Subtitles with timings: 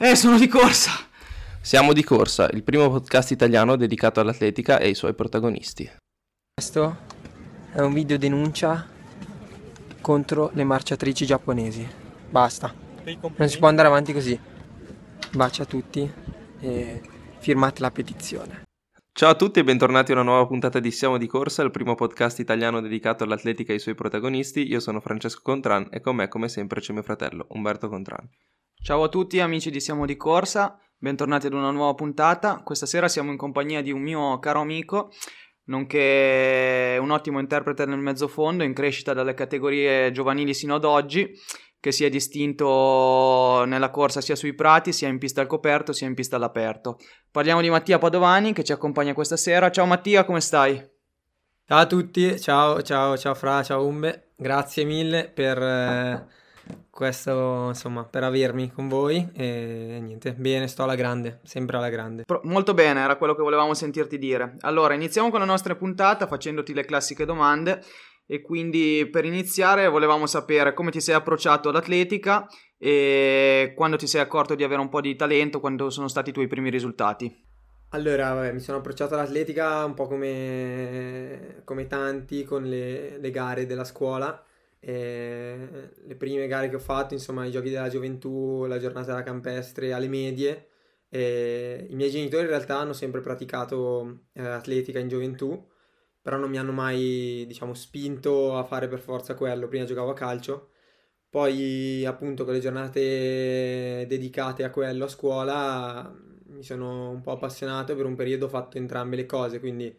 [0.00, 0.92] Eh, sono di corsa.
[1.60, 5.90] Siamo di corsa, il primo podcast italiano dedicato all'atletica e ai suoi protagonisti.
[6.54, 6.98] Questo
[7.72, 8.86] è un video denuncia
[10.00, 11.84] contro le marciatrici giapponesi.
[12.30, 12.72] Basta.
[13.02, 14.38] Non si può andare avanti così.
[15.32, 16.08] Bacia a tutti
[16.60, 17.02] e
[17.38, 18.62] firmate la petizione.
[19.10, 21.96] Ciao a tutti e bentornati a una nuova puntata di Siamo di Corsa, il primo
[21.96, 24.64] podcast italiano dedicato all'atletica e ai suoi protagonisti.
[24.64, 28.30] Io sono Francesco Contran e con me, come sempre, c'è mio fratello Umberto Contran.
[28.88, 32.62] Ciao a tutti amici di Siamo di Corsa, bentornati ad una nuova puntata.
[32.64, 35.10] Questa sera siamo in compagnia di un mio caro amico,
[35.64, 41.30] nonché un ottimo interprete nel mezzofondo, in crescita dalle categorie giovanili sino ad oggi,
[41.78, 46.06] che si è distinto nella corsa sia sui prati, sia in pista al coperto, sia
[46.06, 46.96] in pista all'aperto.
[47.30, 49.70] Parliamo di Mattia Padovani che ci accompagna questa sera.
[49.70, 50.82] Ciao Mattia, come stai?
[51.66, 56.26] Ciao a tutti, ciao, ciao, ciao Fra, ciao Umbe, grazie mille per eh,
[56.98, 62.24] questo, insomma, per avermi con voi e niente, bene, sto alla grande, sempre alla grande.
[62.24, 64.56] Pro- molto bene, era quello che volevamo sentirti dire.
[64.62, 67.84] Allora, iniziamo con la nostra puntata facendoti le classiche domande
[68.26, 74.20] e quindi per iniziare volevamo sapere come ti sei approcciato all'atletica e quando ti sei
[74.20, 77.32] accorto di avere un po' di talento, quando sono stati i tuoi primi risultati.
[77.90, 83.66] Allora, vabbè, mi sono approcciato all'atletica un po' come, come tanti con le, le gare
[83.66, 84.42] della scuola.
[84.80, 89.22] E le prime gare che ho fatto, insomma, i giochi della gioventù, la giornata della
[89.22, 90.68] campestre, alle medie.
[91.08, 95.66] E I miei genitori in realtà hanno sempre praticato eh, atletica in gioventù,
[96.20, 99.68] però non mi hanno mai, diciamo, spinto a fare per forza quello.
[99.68, 100.70] Prima giocavo a calcio,
[101.30, 106.14] poi appunto con le giornate dedicate a quello a scuola
[106.46, 109.94] mi sono un po' appassionato per un periodo ho fatto entrambe le cose, quindi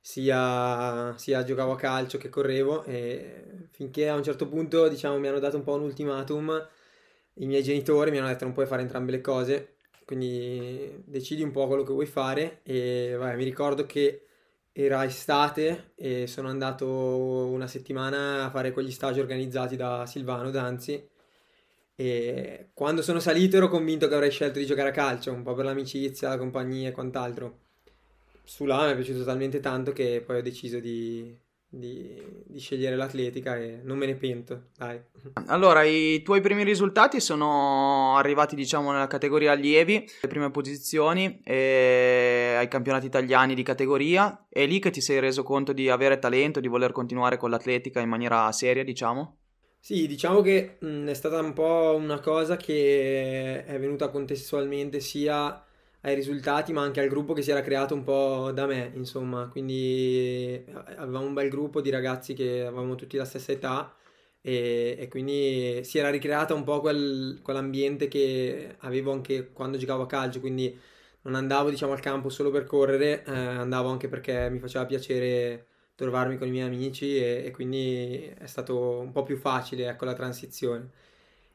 [0.00, 5.28] sia, sia giocavo a calcio che correvo e finché a un certo punto diciamo mi
[5.28, 6.68] hanno dato un po' un ultimatum
[7.34, 11.50] i miei genitori mi hanno detto non puoi fare entrambe le cose quindi decidi un
[11.50, 14.22] po' quello che vuoi fare e vabbè, mi ricordo che
[14.72, 21.06] era estate e sono andato una settimana a fare quegli stage organizzati da Silvano Danzi
[21.94, 25.54] e quando sono salito ero convinto che avrei scelto di giocare a calcio, un po'
[25.54, 27.67] per l'amicizia, la compagnia e quant'altro.
[28.48, 31.36] Su là mi è piaciuto talmente tanto che poi ho deciso di,
[31.68, 34.98] di, di scegliere l'atletica e non me ne pento, dai.
[35.48, 42.54] Allora, i tuoi primi risultati sono arrivati, diciamo, nella categoria allievi, le prime posizioni e
[42.56, 44.46] ai campionati italiani di categoria.
[44.48, 48.00] È lì che ti sei reso conto di avere talento, di voler continuare con l'atletica
[48.00, 49.36] in maniera seria, diciamo?
[49.78, 55.62] Sì, diciamo che mh, è stata un po' una cosa che è venuta contestualmente sia
[56.02, 59.48] ai risultati, ma anche al gruppo che si era creato un po' da me, insomma.
[59.48, 60.64] Quindi
[60.96, 63.94] avevamo un bel gruppo di ragazzi che avevamo tutti la stessa età
[64.40, 70.02] e, e quindi si era ricreata un po' quel, quell'ambiente che avevo anche quando giocavo
[70.04, 70.78] a calcio, quindi
[71.22, 75.66] non andavo, diciamo, al campo solo per correre, eh, andavo anche perché mi faceva piacere
[75.94, 80.04] trovarmi con i miei amici e, e, quindi è stato un po' più facile ecco,
[80.04, 80.90] la transizione.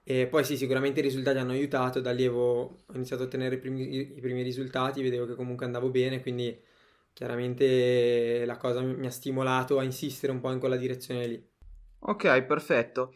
[0.04, 3.58] E poi sì, sicuramente i risultati hanno aiutato, da lì ho iniziato a ottenere i
[3.58, 6.60] primi, i primi risultati, vedevo che comunque andavo bene, quindi
[7.14, 11.42] chiaramente la cosa mi ha stimolato a insistere un po' in quella direzione lì.
[12.00, 13.14] Ok, perfetto.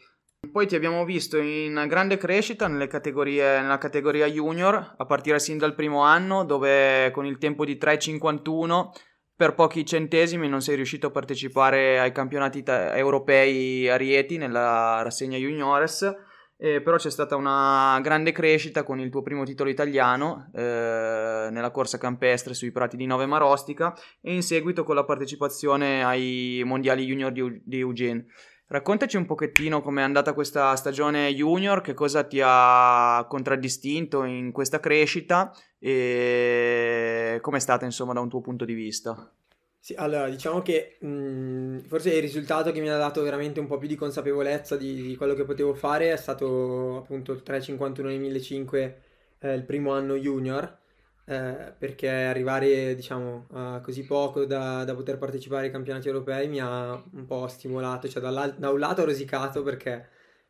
[0.49, 6.03] Poi ti abbiamo visto in grande crescita nella categoria junior, a partire sin dal primo
[6.03, 8.93] anno, dove con il tempo di 3,51
[9.35, 15.01] per pochi centesimi non sei riuscito a partecipare ai campionati ta- europei a Rieti nella
[15.03, 16.11] rassegna juniores,
[16.57, 21.71] eh, però c'è stata una grande crescita con il tuo primo titolo italiano eh, nella
[21.71, 27.05] corsa campestre sui prati di Nove Marostica e in seguito con la partecipazione ai mondiali
[27.05, 28.25] junior di, di Eugene.
[28.69, 34.81] Raccontaci un pochettino com'è andata questa stagione junior, che cosa ti ha contraddistinto in questa
[34.81, 39.31] crescita e com'è stata insomma da un tuo punto di vista.
[39.87, 43.77] Sì, allora diciamo che mh, forse il risultato che mi ha dato veramente un po'
[43.77, 48.19] più di consapevolezza di, di quello che potevo fare è stato appunto il 3.51 nel
[48.19, 49.01] 1005
[49.39, 50.77] eh, il primo anno junior
[51.23, 56.59] eh, perché arrivare diciamo a così poco da, da, poter partecipare ai campionati europei mi
[56.59, 60.05] ha un po' stimolato, cioè da un lato ho rosicato perché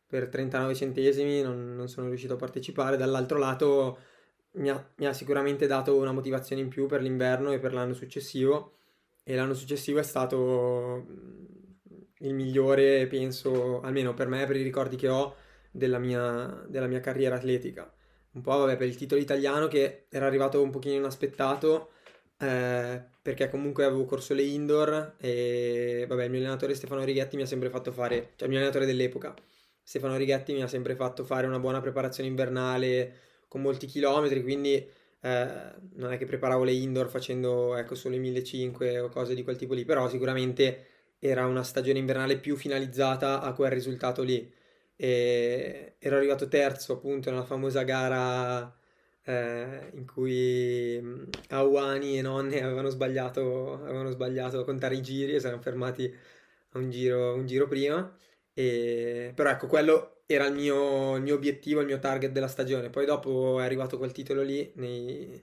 [0.07, 3.99] per 39 centesimi non, non sono riuscito a partecipare, dall'altro lato
[4.53, 7.93] mi ha, mi ha sicuramente dato una motivazione in più per l'inverno e per l'anno
[7.93, 8.76] successivo
[9.29, 11.45] e l'anno successivo è stato mm,
[12.19, 15.35] il migliore, penso, almeno per me, per i ricordi che ho
[15.69, 17.93] della mia, della mia carriera atletica.
[18.31, 21.91] Un po' vabbè, per il titolo italiano che era arrivato un pochino inaspettato,
[22.39, 27.41] eh, perché comunque avevo corso le indoor e vabbè, il mio allenatore Stefano Righetti mi
[27.41, 29.33] ha sempre fatto fare, cioè il mio allenatore dell'epoca,
[29.83, 33.13] Stefano Righetti mi ha sempre fatto fare una buona preparazione invernale
[33.49, 34.89] con molti chilometri, quindi
[35.21, 39.43] eh, non è che preparavo le indoor facendo ecco, solo i 1500 o cose di
[39.43, 40.85] quel tipo lì, però sicuramente
[41.19, 44.51] era una stagione invernale più finalizzata a quel risultato lì.
[44.95, 48.75] E ero arrivato terzo appunto nella famosa gara
[49.23, 50.99] eh, in cui
[51.49, 56.11] Awani e Nonne avevano sbagliato, avevano sbagliato a contare i giri e si erano fermati
[56.71, 58.15] a un giro, un giro prima.
[58.53, 59.31] E...
[59.35, 62.89] Però ecco, quello era il mio, il mio, obiettivo, il mio target della stagione.
[62.89, 65.41] Poi dopo è arrivato quel titolo lì, nei,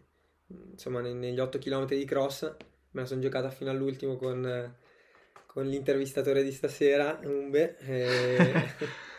[0.71, 2.43] insomma, nei, negli 8 km di cross.
[2.91, 4.77] Me la sono giocata fino all'ultimo con,
[5.47, 7.79] con l'intervistatore di stasera, Umbe.
[7.79, 9.03] E...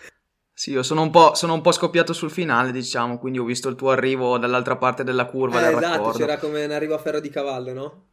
[0.57, 3.67] Sì, io sono un, po', sono un, po', scoppiato sul finale, diciamo, quindi ho visto
[3.67, 6.17] il tuo arrivo dall'altra parte della curva eh, del esatto, raccordo.
[6.17, 8.07] c'era come un arrivo a ferro di cavallo, no?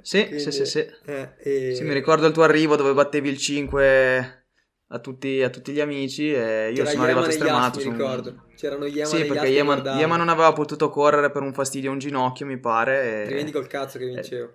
[0.00, 0.86] Sì, quindi, sì, sì, sì.
[1.04, 1.74] Eh, e...
[1.74, 1.82] sì.
[1.82, 4.43] mi ricordo il tuo arrivo dove battevi il 5
[4.94, 7.78] a tutti, a tutti gli amici e io c'era sono arrivato stremato.
[7.80, 8.44] mi ricordo.
[8.54, 11.98] C'erano Yeman Sì, perché Yeman, Yeman, non aveva potuto correre per un fastidio a un
[11.98, 13.24] ginocchio, mi pare.
[13.24, 13.26] E...
[13.26, 14.52] Ti rendi col cazzo che vincevo.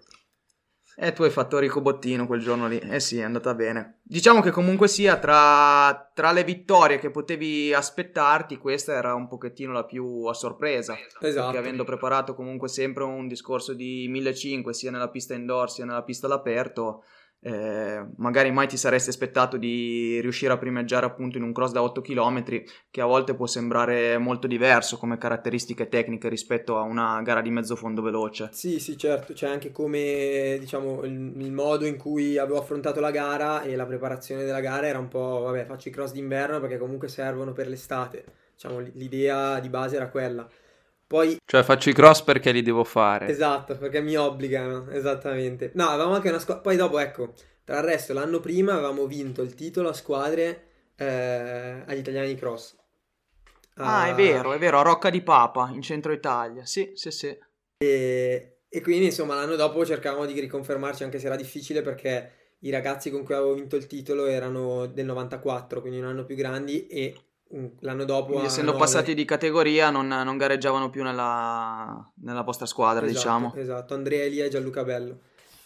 [0.96, 2.78] Eh, e tu hai fatto Rico Bottino quel giorno lì.
[2.78, 4.00] Eh sì, è andata bene.
[4.02, 9.74] Diciamo che comunque sia tra, tra, le vittorie che potevi aspettarti, questa era un pochettino
[9.74, 10.98] la più a sorpresa.
[11.20, 11.52] Esatto.
[11.52, 16.04] Perché avendo preparato comunque sempre un discorso di 1500 sia nella pista indoor sia nella
[16.04, 17.04] pista all'aperto,
[17.42, 21.82] eh, magari mai ti saresti aspettato di riuscire a primeggiare appunto in un cross da
[21.82, 27.22] 8 km che a volte può sembrare molto diverso come caratteristiche tecniche rispetto a una
[27.22, 28.50] gara di mezzo fondo veloce.
[28.52, 33.12] Sì, sì, certo, c'è anche come diciamo il, il, modo in cui avevo affrontato la
[33.12, 36.78] gara e la preparazione della gara era un po', vabbè, faccio i cross d'inverno perché
[36.78, 38.26] comunque servono per l'estate.
[38.54, 40.48] Diciamo, l'idea di base era quella.
[41.10, 41.40] Poi...
[41.44, 43.30] Cioè faccio i cross perché li devo fare.
[43.30, 45.72] Esatto, perché mi obbligano, esattamente.
[45.74, 46.62] No, avevamo anche una squadra...
[46.62, 47.34] Poi dopo, ecco,
[47.64, 52.36] tra il resto, l'anno prima avevamo vinto il titolo a squadre eh, agli italiani di
[52.36, 52.76] cross.
[53.78, 56.64] Ah, è vero, è vero, a Rocca di Papa, in centro Italia.
[56.68, 57.36] Sì, sì, sì.
[57.80, 62.70] E, e quindi, insomma, l'anno dopo cercavamo di riconfermarci, anche se era difficile perché i
[62.70, 66.86] ragazzi con cui avevo vinto il titolo erano del 94, quindi un anno più grandi
[66.86, 67.16] e
[67.80, 73.06] l'anno dopo Quindi, essendo passati di categoria non, non gareggiavano più nella, nella vostra squadra
[73.06, 73.54] esatto, diciamo.
[73.56, 73.94] esatto.
[73.94, 75.20] Andrea Elia e Gianluca Bello.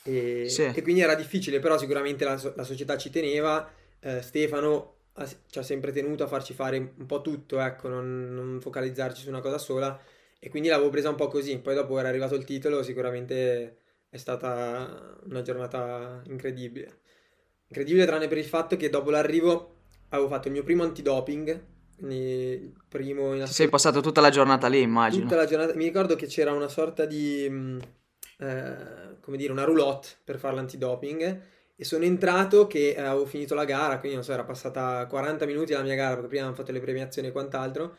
[0.03, 0.71] E, sì.
[0.73, 3.69] e quindi era difficile però sicuramente la, la società ci teneva.
[3.99, 8.33] Eh, Stefano ha, ci ha sempre tenuto a farci fare un po' tutto ecco non,
[8.33, 9.99] non, focalizzarci su una cosa sola.
[10.39, 11.57] E quindi l'avevo presa un po' così.
[11.59, 13.77] Poi dopo era arrivato il titolo sicuramente
[14.09, 16.99] è stata una giornata incredibile.
[17.67, 19.71] Incredibile tranne per il fatto che dopo l'arrivo
[20.09, 21.71] avevo fatto il mio primo antidoping
[22.89, 25.23] primo in sei passato tutta la giornata lì, immagino.
[25.23, 25.73] Tutta la giornata.
[25.75, 27.79] Mi ricordo che c'era una sorta di mm,
[28.39, 31.41] eh, come dire, una roulotte per fare l'antidoping
[31.75, 35.73] e sono entrato che avevo finito la gara, quindi non so, era passata 40 minuti
[35.73, 37.95] la mia gara perché prima hanno fatto le premiazioni e quant'altro.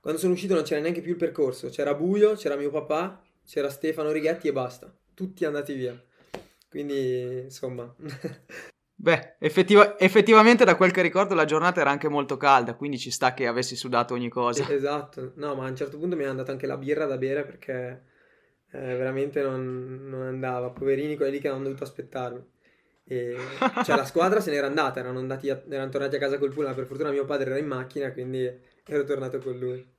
[0.00, 3.68] Quando sono uscito non c'era neanche più il percorso, c'era buio, c'era mio papà, c'era
[3.68, 4.94] Stefano Righetti e basta.
[5.12, 6.02] Tutti andati via.
[6.68, 7.92] Quindi, insomma,
[9.02, 13.10] Beh, effettiva- effettivamente da quel che ricordo la giornata era anche molto calda, quindi ci
[13.10, 14.68] sta che avessi sudato ogni cosa.
[14.70, 17.44] Esatto, no, ma a un certo punto mi è andata anche la birra da bere
[17.44, 18.02] perché
[18.70, 20.68] eh, veramente non, non, andava.
[20.68, 22.44] Poverini quelli che hanno dovuto aspettarmi.
[23.04, 23.36] E,
[23.84, 26.84] cioè la squadra se n'era andata, erano, a, erano tornati a casa col pullman, per
[26.84, 28.44] fortuna mio padre era in macchina, quindi
[28.84, 29.98] ero tornato con lui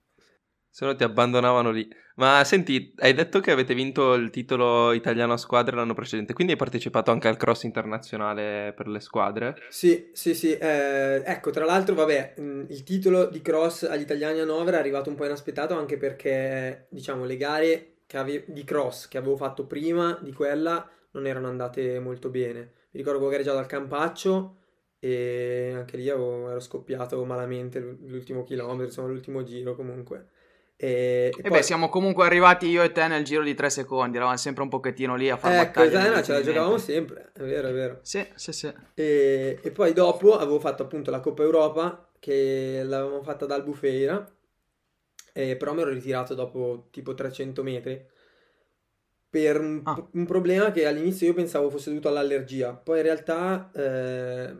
[0.71, 1.87] se no ti abbandonavano lì.
[2.15, 6.53] Ma senti, hai detto che avete vinto il titolo italiano a squadre l'anno precedente, quindi
[6.53, 9.55] hai partecipato anche al cross internazionale per le squadre?
[9.69, 10.53] Sì, sì, sì.
[10.57, 14.79] Eh, ecco, tra l'altro, vabbè, mm, il titolo di cross agli italiani a Novara è
[14.79, 19.65] arrivato un po' inaspettato anche perché, diciamo, le gare ave- di cross che avevo fatto
[19.65, 22.59] prima di quella non erano andate molto bene.
[22.91, 24.57] Mi ricordo che ho gareggiato al Campaccio
[24.99, 30.27] e anche lì avevo, ero scoppiato malamente l'ultimo chilometro, insomma l'ultimo giro comunque.
[30.83, 31.51] E, e, e poi...
[31.51, 34.69] beh, siamo comunque arrivati io e te nel giro di tre secondi, eravamo sempre un
[34.69, 36.07] pochettino lì a fare ecco, battaglia.
[36.07, 37.99] Ecco, no, ce la giocavamo sempre, è vero, è vero.
[38.01, 38.73] Sì, sì, sì.
[38.95, 44.27] E, e, poi dopo avevo fatto appunto la Coppa Europa, che l'avevamo fatta dal Bufeira,
[45.33, 48.03] e però mi ero ritirato dopo tipo 300 metri,
[49.29, 50.03] per un, ah.
[50.13, 54.55] un problema che all'inizio io pensavo fosse dovuto all'allergia, poi in realtà eh,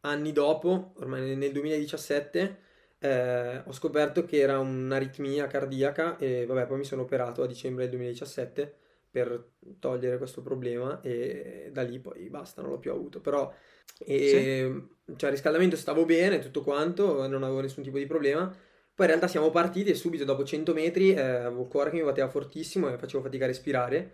[0.00, 2.70] anni dopo, ormai nel 2017
[3.02, 7.82] eh, ho scoperto che era un'aritmia cardiaca e vabbè, poi mi sono operato a dicembre
[7.82, 8.74] del 2017
[9.10, 13.20] per togliere questo problema e da lì poi basta, non l'ho più avuto.
[13.20, 13.52] Però
[13.98, 15.16] e, sì.
[15.16, 18.46] cioè, riscaldamento stavo bene, tutto quanto, non avevo nessun tipo di problema.
[18.46, 21.96] Poi in realtà siamo partiti e subito dopo 100 metri eh, avevo il cuore che
[21.96, 24.10] mi batteva fortissimo e facevo fatica a respirare.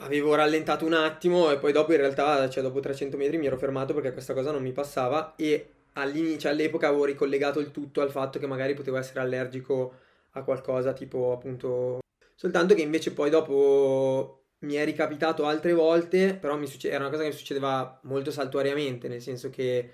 [0.00, 3.56] Avevo rallentato un attimo e poi dopo in realtà, cioè dopo 300 metri mi ero
[3.56, 8.10] fermato perché questa cosa non mi passava e all'inizio, all'epoca avevo ricollegato il tutto al
[8.10, 9.94] fatto che magari potevo essere allergico
[10.32, 12.00] a qualcosa tipo appunto...
[12.34, 17.22] Soltanto che invece poi dopo mi è ricapitato altre volte, però succe- era una cosa
[17.22, 19.90] che mi succedeva molto saltuariamente, nel senso che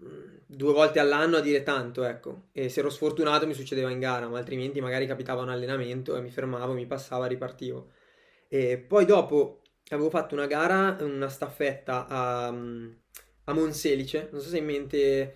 [0.00, 2.48] mm, due volte all'anno a dire tanto, ecco.
[2.52, 6.20] E se ero sfortunato mi succedeva in gara, ma altrimenti magari capitava un allenamento e
[6.20, 7.90] mi fermavo, mi passava, ripartivo.
[8.48, 12.54] E poi dopo avevo fatto una gara, una staffetta a,
[13.48, 15.34] a Monselice, non so se hai in mente...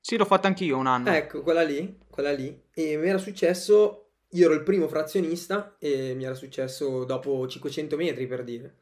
[0.00, 1.10] Sì, l'ho fatta anch'io un anno.
[1.10, 2.60] Ecco, quella lì, quella lì.
[2.74, 7.96] E mi era successo, io ero il primo frazionista e mi era successo dopo 500
[7.96, 8.76] metri per dire.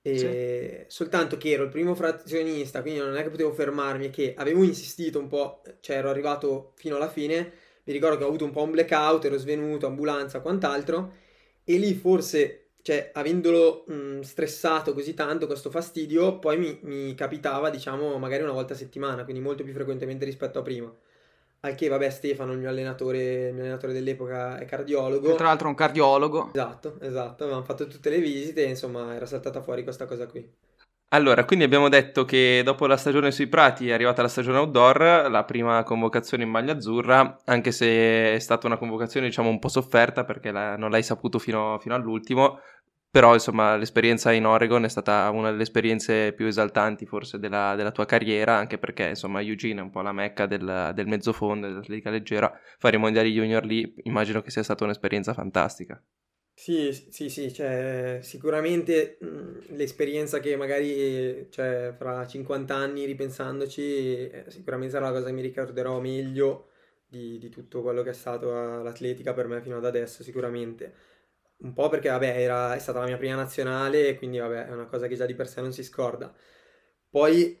[0.00, 0.94] E sì.
[0.94, 4.62] soltanto che ero il primo frazionista, quindi non è che potevo fermarmi e che avevo
[4.62, 7.52] insistito un po', cioè ero arrivato fino alla fine,
[7.84, 11.12] mi ricordo che ho avuto un po' un blackout, ero svenuto, ambulanza, quant'altro,
[11.64, 17.70] e lì forse cioè, avendolo mh, stressato così tanto, questo fastidio, poi mi, mi, capitava,
[17.70, 20.92] diciamo, magari una volta a settimana, quindi molto più frequentemente rispetto a prima.
[21.60, 25.34] Al che, vabbè, Stefano, il mio allenatore, il mio allenatore dell'epoca, è cardiologo.
[25.34, 26.50] Tra l'altro un cardiologo.
[26.52, 30.48] Esatto, esatto, avevamo fatto tutte le visite e insomma era saltata fuori questa cosa qui.
[31.10, 35.30] Allora, quindi abbiamo detto che dopo la stagione sui prati è arrivata la stagione outdoor,
[35.30, 39.68] la prima convocazione in maglia azzurra, anche se è stata una convocazione diciamo un po'
[39.68, 42.60] sofferta perché la, non l'hai saputo fino, fino all'ultimo,
[43.10, 47.90] però insomma l'esperienza in Oregon è stata una delle esperienze più esaltanti forse della, della
[47.90, 52.10] tua carriera, anche perché insomma Eugene è un po' la mecca del, del mezzofondo, dell'atletica
[52.10, 55.98] leggera, fare i mondiali junior lì immagino che sia stata un'esperienza fantastica.
[56.58, 64.44] Sì, sì, sì, cioè, sicuramente mh, l'esperienza che magari cioè, fra 50 anni ripensandoci, eh,
[64.48, 66.70] sicuramente sarà la cosa che mi ricorderò meglio
[67.06, 68.50] di, di tutto quello che è stato
[68.82, 70.92] l'atletica per me fino ad adesso, sicuramente.
[71.58, 74.86] Un po' perché, vabbè, era, è stata la mia prima nazionale, quindi, vabbè, è una
[74.86, 76.34] cosa che già di per sé non si scorda.
[77.08, 77.56] Poi,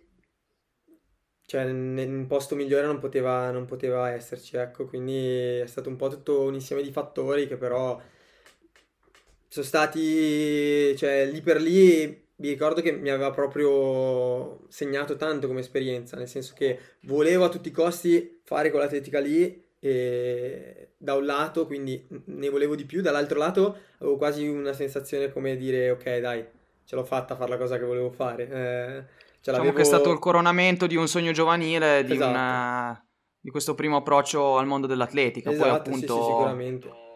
[1.44, 6.08] cioè, nel posto migliore non poteva, non poteva esserci, ecco, quindi è stato un po'
[6.08, 7.98] tutto un insieme di fattori che però
[9.48, 15.60] sono stati, cioè lì per lì mi ricordo che mi aveva proprio segnato tanto come
[15.60, 21.24] esperienza, nel senso che volevo a tutti i costi fare quell'atletica lì e da un
[21.24, 26.18] lato quindi ne volevo di più, dall'altro lato avevo quasi una sensazione come dire ok
[26.18, 26.44] dai,
[26.84, 28.48] ce l'ho fatta a fare la cosa che volevo fare.
[28.48, 29.04] Eh,
[29.40, 32.30] diciamo che è stato il coronamento di un sogno giovanile, di, esatto.
[32.30, 33.08] una,
[33.40, 35.50] di questo primo approccio al mondo dell'atletica.
[35.50, 36.14] Esatto, Poi appunto...
[36.14, 37.06] Sì, sì, sicuramente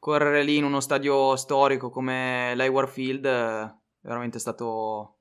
[0.00, 5.18] correre lì in uno stadio storico come l'Hayward Field è veramente stato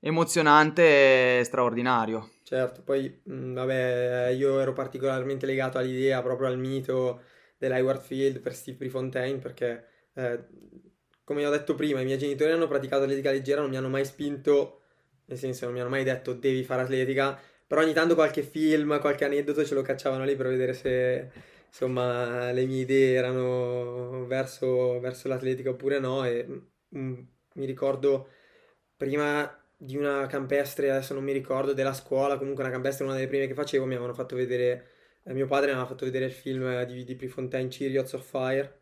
[0.00, 2.30] emozionante e straordinario.
[2.42, 7.22] Certo, poi mh, vabbè, io ero particolarmente legato all'idea, proprio al mito
[7.58, 10.44] dell'Hayward Field per Steve Prefontaine perché eh,
[11.22, 14.04] come ho detto prima, i miei genitori hanno praticato atletica leggera, non mi hanno mai
[14.04, 14.82] spinto,
[15.26, 18.98] nel senso non mi hanno mai detto devi fare atletica, però ogni tanto qualche film,
[19.00, 21.30] qualche aneddoto ce lo cacciavano lì per vedere se
[21.76, 26.46] insomma le mie idee erano verso, verso l'atletica oppure no e
[26.96, 27.18] mm,
[27.54, 28.30] mi ricordo
[28.96, 33.28] prima di una campestre, adesso non mi ricordo, della scuola, comunque una campestre una delle
[33.28, 34.86] prime che facevo, mi avevano fatto vedere,
[35.22, 38.80] eh, mio padre mi aveva fatto vedere il film di, di Prefontaine, Chariots of Fire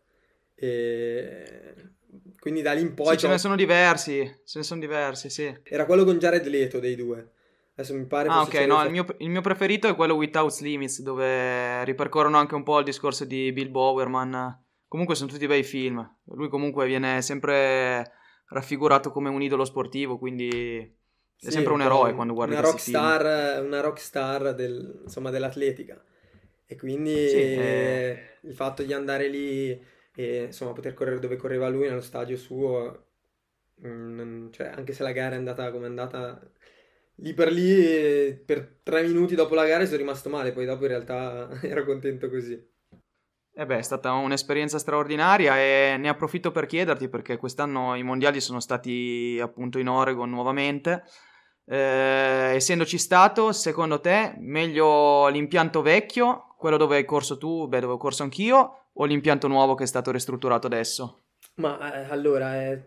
[0.54, 1.94] e
[2.38, 3.14] quindi da lì in poi...
[3.14, 5.52] Sì, ce ne sono diversi, ce ne sono diversi, sì.
[5.64, 7.32] Era quello con Jared Leto dei due.
[7.76, 11.02] Adesso mi pare Ah, ok, no, il mio, il mio, preferito è quello Without Limits,
[11.02, 14.62] dove ripercorrono anche un po' il discorso di Bill Bowerman.
[14.86, 16.18] Comunque sono tutti bei film.
[16.26, 18.12] Lui comunque viene sempre
[18.50, 20.78] raffigurato come un idolo sportivo, quindi
[21.36, 26.00] è sì, sempre un eroe un, quando guardi una rockstar, Una rockstar del, insomma, dell'atletica.
[26.66, 28.38] E quindi sì, eh...
[28.42, 29.70] il fatto di andare lì
[30.14, 33.06] e insomma poter correre dove correva lui nello stadio suo,
[33.74, 36.40] mh, mm, cioè anche se la gara è andata come è andata
[37.16, 40.88] lì per lì per tre minuti dopo la gara sono rimasto male, poi dopo in
[40.88, 42.72] realtà ero contento così.
[43.56, 48.40] Eh beh, è stata un'esperienza straordinaria e ne approfitto per chiederti perché quest'anno i mondiali
[48.40, 51.04] sono stati appunto in Oregon nuovamente.
[51.66, 57.92] Eh, essendoci stato, secondo te, meglio l'impianto vecchio, quello dove hai corso tu, beh, dove
[57.92, 61.20] ho corso anch'io, o l'impianto nuovo che è stato ristrutturato adesso?
[61.56, 62.82] Ma eh, allora, è,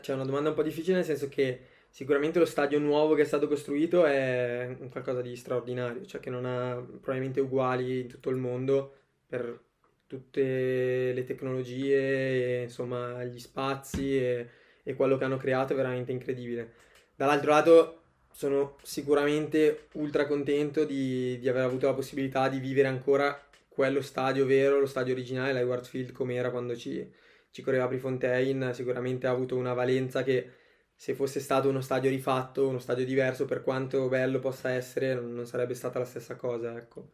[0.00, 1.60] c'è una domanda un po' difficile nel senso che
[1.96, 6.44] sicuramente lo stadio nuovo che è stato costruito è qualcosa di straordinario, cioè che non
[6.44, 8.92] ha probabilmente uguali in tutto il mondo
[9.26, 9.58] per
[10.06, 14.48] tutte le tecnologie, e, insomma, gli spazi e,
[14.82, 16.70] e quello che hanno creato è veramente incredibile.
[17.14, 23.42] Dall'altro lato sono sicuramente ultra contento di, di, aver avuto la possibilità di vivere ancora
[23.68, 27.10] quello stadio vero, lo stadio originale, l'Hayward Field come era quando ci,
[27.50, 30.55] ci correva Prefontaine, sicuramente ha avuto una valenza che
[30.96, 35.46] se fosse stato uno stadio rifatto, uno stadio diverso, per quanto bello possa essere, non,
[35.46, 37.12] sarebbe stata la stessa cosa, ecco.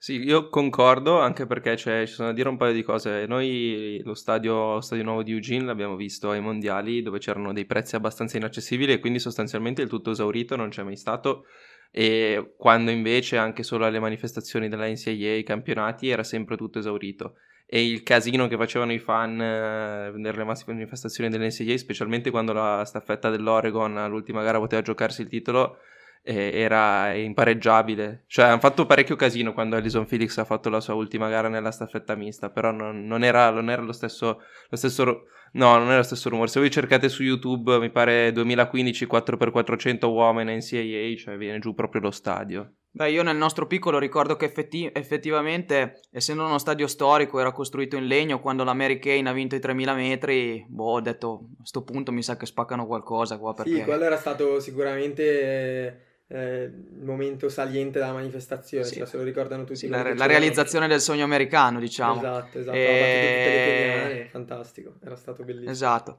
[0.00, 3.26] Sì, io concordo anche perché cioè, ci sono da dire un paio di cose.
[3.26, 7.66] Noi lo stadio, lo stadio nuovo di Eugene l'abbiamo visto ai mondiali dove c'erano dei
[7.66, 11.46] prezzi abbastanza inaccessibili e quindi sostanzialmente il tutto esaurito non c'è mai stato.
[11.90, 17.34] E quando invece anche solo alle manifestazioni della NCAA, i campionati, era sempre tutto esaurito
[17.70, 23.28] e il casino che facevano i fan eh, nelle manifestazioni dell'NCAA, specialmente quando la staffetta
[23.28, 25.76] dell'Oregon all'ultima gara poteva giocarsi il titolo,
[26.22, 28.24] eh, era impareggiabile.
[28.26, 31.70] Cioè, hanno fatto parecchio casino quando Alison Felix ha fatto la sua ultima gara nella
[31.70, 35.04] staffetta mista, però non, non, era, non era, lo stesso, lo stesso
[35.52, 36.48] no, non era lo stesso rumore.
[36.48, 42.00] Se voi cercate su YouTube, mi pare 2015 4x400 uomini NCAA, cioè viene giù proprio
[42.00, 42.72] lo stadio.
[42.98, 47.94] Beh, io nel nostro piccolo ricordo che effetti- effettivamente, essendo uno stadio storico, era costruito
[47.94, 52.10] in legno, quando l'American ha vinto i 3000 metri, boh, ho detto, a questo punto
[52.10, 53.72] mi sa che spaccano qualcosa qua perché...
[53.72, 58.96] Sì, quello era stato sicuramente eh, il momento saliente della manifestazione, sì.
[58.96, 59.78] cioè, se lo ricordano tutti.
[59.78, 62.18] Sì, la, la realizzazione del sogno americano, diciamo.
[62.18, 62.84] Esatto, esatto, e...
[62.84, 65.70] ha battuto tutte le keniane, fantastico, era stato bellissimo.
[65.70, 66.18] Esatto.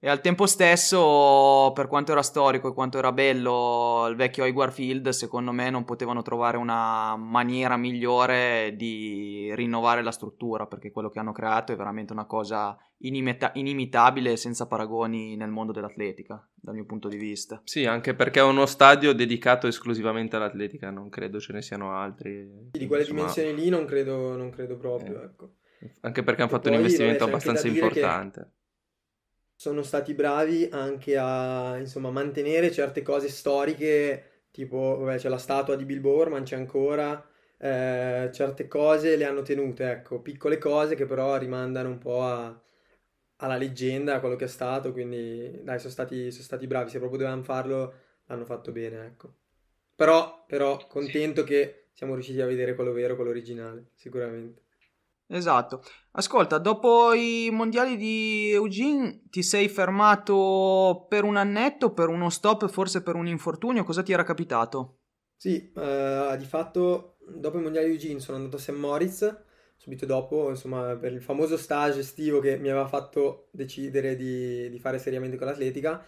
[0.00, 4.72] E al tempo stesso, per quanto era storico e quanto era bello il vecchio Hayward
[4.72, 11.10] Field, secondo me non potevano trovare una maniera migliore di rinnovare la struttura, perché quello
[11.10, 16.48] che hanno creato è veramente una cosa inimita- inimitabile e senza paragoni nel mondo dell'atletica,
[16.54, 17.60] dal mio punto di vista.
[17.64, 22.48] Sì, anche perché è uno stadio dedicato esclusivamente all'atletica, non credo ce ne siano altri.
[22.70, 23.26] Di quelle insomma...
[23.26, 25.24] dimensioni lì non credo, non credo proprio, eh.
[25.24, 25.50] ecco.
[26.02, 28.40] Anche perché hanno fatto un investimento abbastanza importante.
[28.40, 28.57] Che
[29.58, 35.74] sono stati bravi anche a insomma, mantenere certe cose storiche, tipo vabbè, c'è la statua
[35.74, 41.06] di Bill Borman, c'è ancora, eh, certe cose le hanno tenute, ecco, piccole cose che
[41.06, 42.62] però rimandano un po' a,
[43.38, 46.98] alla leggenda, a quello che è stato, quindi dai, sono stati, sono stati bravi, se
[46.98, 47.94] proprio dovevano farlo
[48.26, 49.34] l'hanno fatto bene, ecco.
[49.96, 51.46] Però, però contento sì.
[51.48, 54.67] che siamo riusciti a vedere quello vero, quello originale, sicuramente.
[55.30, 55.82] Esatto.
[56.12, 62.66] Ascolta, dopo i mondiali di Eugene ti sei fermato per un annetto, per uno stop,
[62.68, 65.00] forse per un infortunio, cosa ti era capitato?
[65.36, 68.70] Sì, uh, di fatto dopo i mondiali di Eugene sono andato a St.
[68.70, 69.42] Moritz,
[69.76, 74.78] subito dopo, insomma, per il famoso stage estivo che mi aveva fatto decidere di, di
[74.80, 76.02] fare seriamente con l'atletica.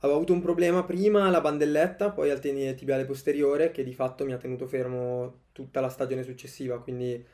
[0.00, 4.24] Avevo avuto un problema prima alla bandelletta, poi al tenine tibiale posteriore, che di fatto
[4.26, 7.24] mi ha tenuto fermo tutta la stagione successiva, quindi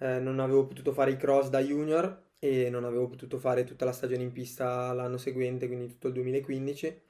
[0.00, 3.84] eh, non avevo potuto fare i cross da junior e non avevo potuto fare tutta
[3.84, 7.00] la stagione in pista l'anno seguente, quindi tutto il 2015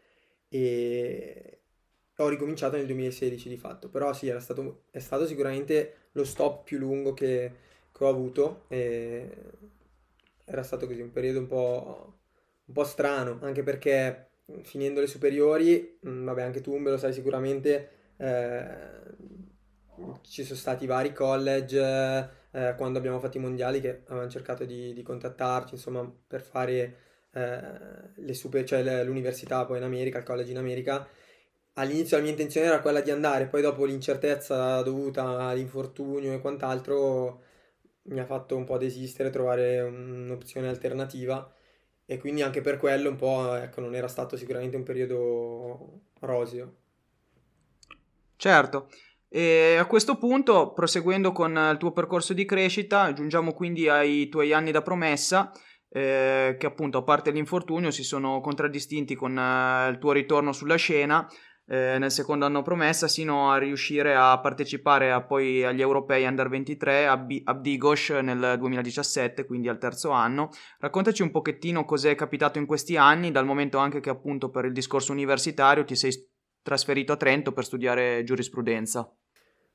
[0.48, 1.60] e
[2.16, 6.78] ho ricominciato nel 2016 di fatto, però sì, stato, è stato sicuramente lo stop più
[6.78, 7.52] lungo che,
[7.92, 9.28] che ho avuto e
[10.44, 12.18] era stato così un periodo un po',
[12.64, 14.30] un po' strano, anche perché
[14.62, 19.00] finendo le superiori, vabbè anche tu me lo sai sicuramente, eh,
[20.22, 24.92] ci sono stati vari college eh, quando abbiamo fatto i mondiali che avevano cercato di,
[24.92, 26.96] di contattarci, insomma, per fare
[27.32, 31.06] eh, super, cioè l'università poi in America, il college in America.
[31.74, 37.42] All'inizio la mia intenzione era quella di andare, poi dopo l'incertezza dovuta all'infortunio e quant'altro
[38.04, 41.52] mi ha fatto un po' desistere, trovare un'opzione alternativa
[42.04, 46.74] e quindi anche per quello un po', ecco, non era stato sicuramente un periodo roseo.
[48.36, 48.88] Certo.
[49.32, 54.52] E a questo punto, proseguendo con il tuo percorso di crescita, giungiamo quindi ai tuoi
[54.52, 55.52] anni da promessa,
[55.88, 60.74] eh, che appunto a parte l'infortunio si sono contraddistinti con eh, il tuo ritorno sulla
[60.74, 61.28] scena
[61.70, 66.48] eh, nel secondo anno promessa, sino a riuscire a partecipare a, poi agli europei under
[66.48, 67.54] 23 a, B- a
[68.20, 70.50] nel 2017, quindi al terzo anno.
[70.80, 74.72] Raccontaci un pochettino cos'è capitato in questi anni, dal momento anche che appunto per il
[74.72, 76.10] discorso universitario ti sei
[76.60, 79.08] trasferito a Trento per studiare giurisprudenza.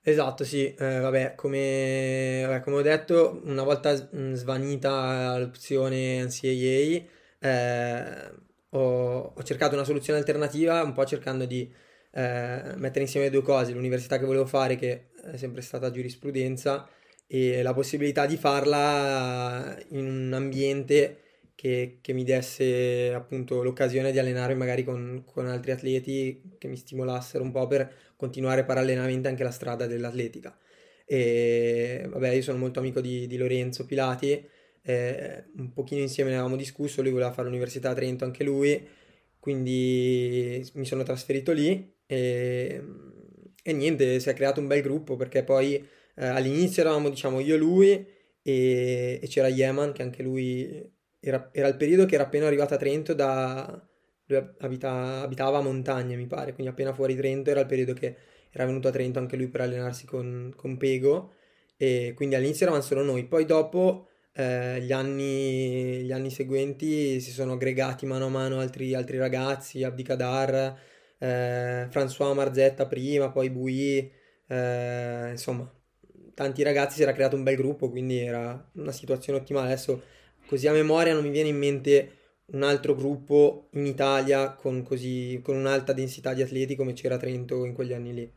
[0.08, 7.04] Esatto, sì, eh, vabbè, come, vabbè, come ho detto, una volta mm, svanita l'opzione NCAA,
[7.40, 8.32] eh,
[8.70, 11.74] ho, ho, cercato una soluzione alternativa, un po' cercando di
[12.12, 16.88] eh, mettere insieme due cose, l'università che volevo fare, che è sempre stata giurisprudenza,
[17.26, 21.22] e la possibilità di farla in un ambiente
[21.66, 26.78] che che, mi desse appunto l'occasione di allenarmi magari con, con altri atleti che mi
[26.78, 30.56] stimolassero un po' per continuare parallelamente anche la strada dell'atletica.
[31.06, 34.48] E vabbè, io sono molto amico di, di Lorenzo Pilati,
[34.84, 38.88] eh, un pochino insieme ne avevamo discusso, lui voleva fare l'università a Trento anche lui,
[39.40, 42.84] quindi mi sono trasferito lì e,
[43.64, 45.76] e niente, si è creato un bel gruppo perché poi
[46.16, 47.90] eh, all'inizio eravamo diciamo io e lui
[48.44, 50.94] e, e c'era Yeman che anche lui
[51.30, 53.88] era, era, il periodo che era appena arrivato a Trento da...
[54.26, 58.16] lui abita, abitava a Montagna mi pare, quindi appena fuori Trento era il periodo che
[58.52, 61.34] era venuto a Trento anche lui per allenarsi con, con Pego
[61.78, 67.32] e quindi all'inizio eravamo solo noi, poi dopo eh, gli, anni, gli, anni, seguenti si
[67.32, 70.78] sono aggregati mano a mano altri, altri ragazzi, Abdicadar,
[71.18, 74.12] eh, François Marzetta prima, poi Bui,
[74.48, 75.70] eh, insomma
[76.36, 79.68] tanti ragazzi si era creato un bel gruppo, quindi era una situazione ottimale.
[79.68, 80.04] Adesso
[80.46, 85.40] così a memoria non mi viene in mente un altro gruppo in Italia con, così,
[85.44, 88.32] con un'alta densità di atleti come c'era Trento in quegli anni lì.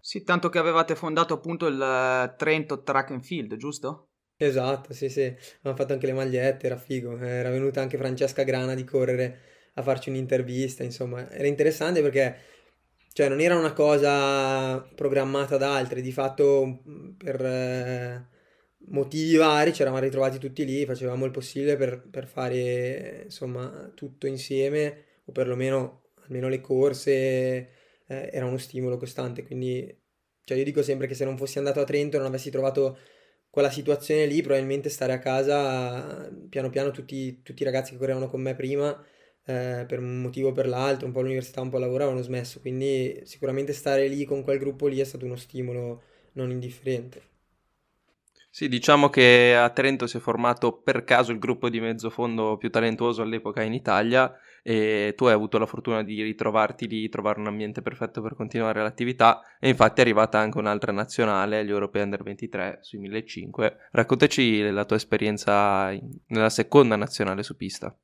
[0.00, 4.04] Sì, tanto che avevate fondato appunto il eh, Trento Track and Field, giusto?
[4.40, 5.22] Esatto, sì, sì,
[5.58, 7.18] abbiamo fatto anche le magliette, era figo.
[7.18, 9.40] Era venuta anche Francesca Grana di correre
[9.74, 12.36] a farci un'intervista, insomma, era interessante perché
[13.12, 16.82] cioè non era una cosa programmata da altri, di fatto
[17.16, 18.28] per eh,
[18.90, 24.26] motivi vari ci eravamo ritrovati tutti lì, facevamo il possibile per, per fare insomma tutto
[24.26, 27.10] insieme o perlomeno almeno le corse
[28.06, 29.96] eh, era uno stimolo costante, quindi
[30.44, 32.98] cioè io dico sempre che se non fossi andato a Trento e non avessi trovato
[33.50, 38.28] quella situazione lì, probabilmente stare a casa, piano piano tutti, tutti i ragazzi che correvano
[38.28, 38.90] con me prima,
[39.44, 42.22] eh, per un motivo o per l'altro, un po' all'università, un po' al lavoro, avevano
[42.24, 47.22] smesso, quindi sicuramente stare lì con quel gruppo lì è stato uno stimolo non indifferente.
[48.58, 52.70] Sì, diciamo che a Trento si è formato per caso il gruppo di mezzofondo più
[52.70, 57.46] talentuoso all'epoca in Italia e tu hai avuto la fortuna di ritrovarti lì, trovare un
[57.46, 62.24] ambiente perfetto per continuare l'attività e infatti è arrivata anche un'altra nazionale, gli Europei Under
[62.24, 63.76] 23 sui 1500.
[63.92, 67.96] Raccontaci la tua esperienza nella seconda nazionale su pista.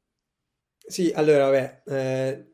[0.79, 2.53] Sì, allora vabbè, eh,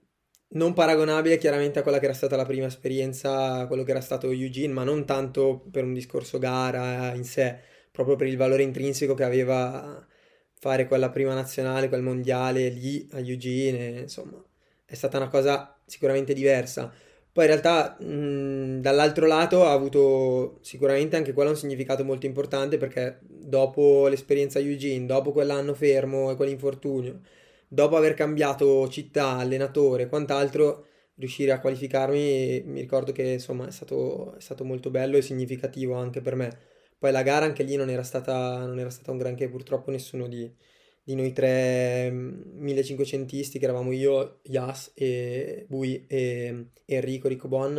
[0.53, 4.31] non paragonabile chiaramente a quella che era stata la prima esperienza, quello che era stato
[4.31, 9.15] Eugene, ma non tanto per un discorso gara in sé, proprio per il valore intrinseco
[9.15, 10.07] che aveva
[10.55, 14.43] fare quella prima nazionale, quel mondiale lì a Eugene, insomma,
[14.85, 16.93] è stata una cosa sicuramente diversa.
[17.33, 22.77] Poi in realtà mh, dall'altro lato ha avuto sicuramente anche quello un significato molto importante
[22.77, 27.21] perché dopo l'esperienza a Eugene, dopo quell'anno fermo e quell'infortunio,
[27.69, 33.71] dopo aver cambiato città, allenatore e quant'altro, riuscire a qualificarmi mi ricordo che insomma è
[33.71, 36.59] stato, è stato molto bello e significativo anche per me
[37.01, 40.29] poi la gara anche lì non era stata, non era stata un granché, purtroppo nessuno
[40.29, 40.55] di,
[41.03, 47.75] di noi tre 1500isti, che eravamo io, Yas e Bui e Enrico Ricobon,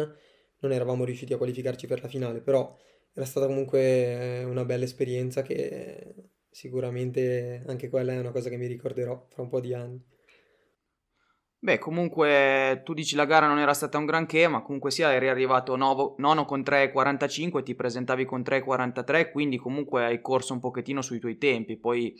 [0.60, 2.76] non eravamo riusciti a qualificarci per la finale, però
[3.14, 6.16] era stata comunque una bella esperienza che
[6.50, 10.04] sicuramente anche quella è una cosa che mi ricorderò fra un po' di anni.
[11.64, 15.30] Beh, comunque tu dici la gara non era stata un granché, ma comunque sia eri
[15.30, 21.04] arrivato novo, nono con 3.45, ti presentavi con 3.43, quindi comunque hai corso un pochettino
[21.04, 21.78] sui tuoi tempi.
[21.78, 22.16] Poi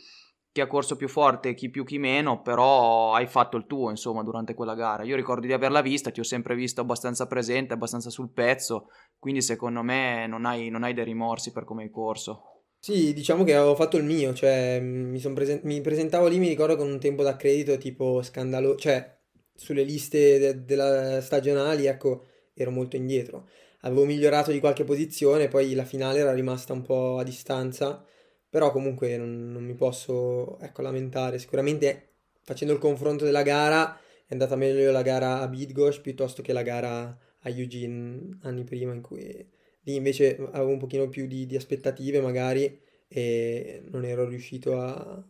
[0.52, 4.22] chi ha corso più forte, chi più, chi meno, però hai fatto il tuo, insomma,
[4.22, 5.02] durante quella gara.
[5.02, 9.42] Io ricordo di averla vista, ti ho sempre visto abbastanza presente, abbastanza sul pezzo, quindi
[9.42, 12.66] secondo me non hai, non hai dei rimorsi per come hai corso.
[12.78, 16.76] Sì, diciamo che avevo fatto il mio, cioè mi, presen- mi presentavo lì, mi ricordo
[16.76, 19.20] con un tempo d'accredito tipo scandaloso, cioè
[19.54, 23.48] sulle liste de- della stagionali, ecco, ero molto indietro.
[23.80, 28.04] Avevo migliorato di qualche posizione, poi la finale era rimasta un po' a distanza,
[28.48, 31.38] però comunque non, non mi posso, ecco, lamentare.
[31.38, 32.10] Sicuramente
[32.42, 36.62] facendo il confronto della gara è andata meglio la gara a Bidgosh piuttosto che la
[36.62, 39.50] gara a Eugene anni prima, in cui
[39.84, 45.24] lì invece avevo un pochino più di, di aspettative magari e non ero riuscito a,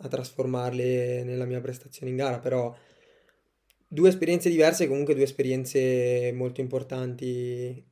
[0.00, 2.74] a trasformarle nella mia prestazione in gara, però
[3.88, 7.84] due esperienze diverse, comunque due esperienze molto importanti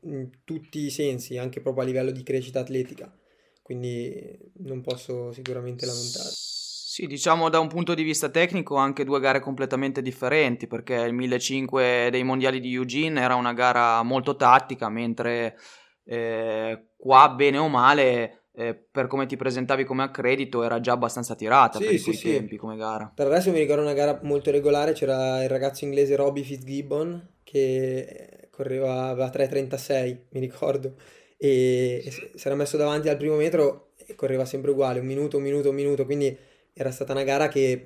[0.00, 3.14] in tutti i sensi, anche proprio a livello di crescita atletica.
[3.62, 6.30] Quindi non posso sicuramente lamentare.
[6.32, 11.14] Sì, diciamo da un punto di vista tecnico anche due gare completamente differenti, perché il
[11.14, 15.56] 1500 dei mondiali di Eugene era una gara molto tattica, mentre
[16.04, 21.34] eh, qua bene o male eh, per come ti presentavi come accredito era già abbastanza
[21.34, 22.30] tirata sì, per i sì, sì.
[22.32, 23.10] tempi come gara.
[23.14, 28.48] Per adesso mi ricordo una gara molto regolare, c'era il ragazzo inglese Robbie Fitzgibbon che
[28.50, 30.94] correva a 3.36, mi ricordo,
[31.36, 35.38] e, e si era messo davanti al primo metro e correva sempre uguale, un minuto,
[35.38, 36.36] un minuto, un minuto, quindi
[36.74, 37.82] era stata una gara che,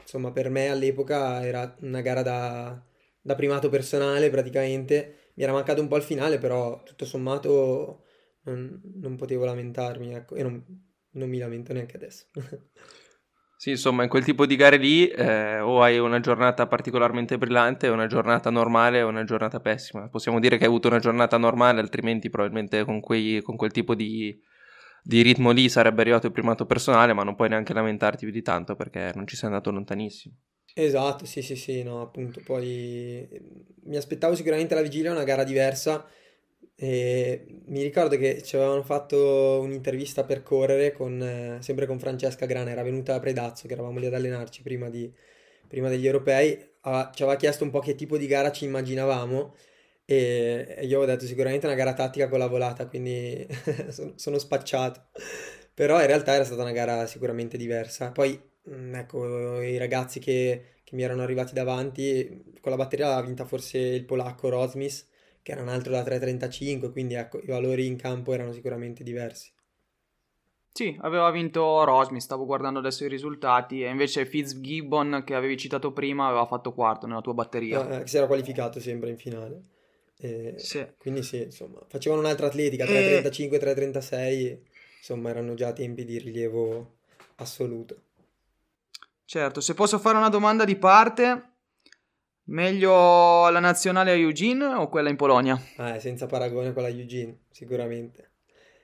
[0.00, 2.82] insomma, per me all'epoca era una gara da,
[3.20, 5.16] da primato personale praticamente.
[5.34, 8.03] Mi era mancato un po' il finale, però tutto sommato
[8.44, 10.64] non, non potevo lamentarmi, ecco, e non,
[11.12, 12.26] non mi lamento neanche adesso.
[13.56, 17.88] Sì, insomma, in quel tipo di gare lì eh, o hai una giornata particolarmente brillante,
[17.88, 20.06] una giornata normale o una giornata pessima.
[20.10, 23.94] Possiamo dire che hai avuto una giornata normale, altrimenti probabilmente con, quei, con quel tipo
[23.94, 24.38] di,
[25.02, 28.42] di, ritmo lì sarebbe arrivato il primato personale, ma non puoi neanche lamentarti più di
[28.42, 30.34] tanto perché non ci sei andato lontanissimo.
[30.74, 33.26] Esatto, sì, sì, sì, no, appunto, poi
[33.84, 36.04] mi aspettavo sicuramente la vigilia una gara diversa
[36.76, 42.46] e mi ricordo che ci avevano fatto un'intervista per correre con, eh, sempre con Francesca
[42.46, 45.12] Grana, era venuta a Predazzo, che eravamo lì ad allenarci prima, di,
[45.68, 49.54] prima degli europei, ah, ci aveva chiesto un po' che tipo di gara ci immaginavamo
[50.04, 53.46] e, e io ho detto sicuramente una gara tattica con la volata, quindi
[53.90, 55.06] sono, sono spacciato.
[55.74, 58.10] Però in realtà era stata una gara sicuramente diversa.
[58.12, 63.22] Poi, mm, ecco, i ragazzi che, che mi erano arrivati davanti, con la batteria l'ha
[63.22, 65.06] vinta forse il polacco Rosmis,
[65.44, 69.52] che era un altro da 3.35, quindi ecco, i valori in campo erano sicuramente diversi.
[70.72, 75.92] Sì, aveva vinto Rosmi, stavo guardando adesso i risultati, e invece Fitzgibbon, che avevi citato
[75.92, 77.98] prima, aveva fatto quarto nella tua batteria.
[77.98, 79.62] Eh, che si era qualificato sempre in finale.
[80.16, 80.84] E sì.
[80.96, 84.58] Quindi sì, insomma, facevano un'altra atletica, 3.35, 3.36,
[84.96, 86.94] insomma, erano già tempi di rilievo
[87.36, 87.96] assoluto.
[89.26, 91.53] Certo, se posso fare una domanda di parte,
[92.46, 95.58] Meglio la nazionale a Eugene o quella in Polonia?
[95.76, 98.32] Ah, senza paragone quella a Eugene, sicuramente.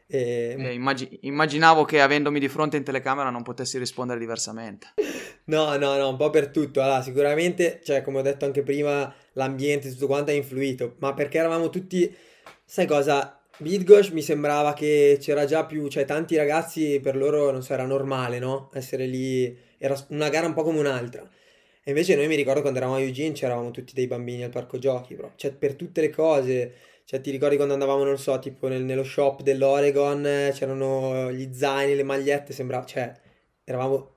[0.07, 0.57] E...
[0.59, 4.94] Eh, immag- immaginavo che avendomi di fronte in telecamera non potessi rispondere diversamente.
[5.44, 6.81] No, no, no, un po' per tutto.
[6.81, 11.38] Allora, sicuramente, cioè, come ho detto anche prima, l'ambiente, tutto quanto ha influito, ma perché
[11.38, 12.14] eravamo tutti,
[12.64, 13.40] sai cosa?
[13.59, 17.85] Bidgosh mi sembrava che c'era già più, cioè tanti ragazzi per loro, non so, era
[17.85, 18.70] normale, no?
[18.73, 21.29] Essere lì, era una gara un po' come un'altra.
[21.83, 24.79] E invece noi mi ricordo quando eravamo a Eugene c'eravamo tutti dei bambini al parco
[24.79, 25.33] giochi, bro.
[25.37, 26.75] Cioè, per tutte le cose.
[27.05, 31.95] Cioè, ti ricordi quando andavamo, non so, tipo nel- nello shop dell'Oregon, c'erano gli zaini,
[31.97, 32.85] le magliette, sembrava...
[32.85, 33.12] Cioè,
[33.64, 34.14] eravamo...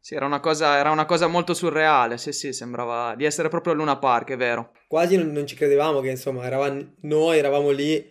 [0.00, 3.72] Sì, era una cosa, era una cosa molto surreale, sì, sì, sembrava di essere proprio
[3.72, 4.72] a Luna Park, è vero.
[4.86, 8.10] Quasi non, non ci credevamo che, insomma, eravamo, noi eravamo lì,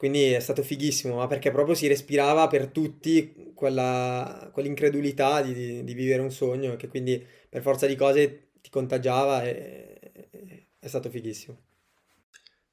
[0.00, 5.84] quindi è stato fighissimo, ma perché proprio si respirava per tutti quella, quell'incredulità di, di,
[5.84, 10.88] di vivere un sogno, che quindi per forza di cose ti contagiava e, e è
[10.88, 11.58] stato fighissimo.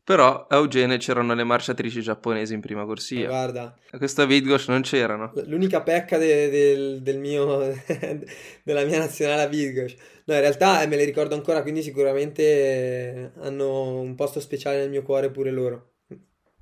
[0.06, 3.26] Però a Eugene c'erano le marciatrici giapponesi in prima corsia.
[3.26, 3.78] Eh, guarda.
[3.92, 5.34] A questa Vidgosh non c'erano.
[5.48, 7.58] L'unica pecca de, de, del mio,
[8.64, 9.96] della mia nazionale a Vidgosh.
[10.24, 14.90] No, in realtà eh, me le ricordo ancora, quindi sicuramente hanno un posto speciale nel
[14.90, 15.90] mio cuore pure loro.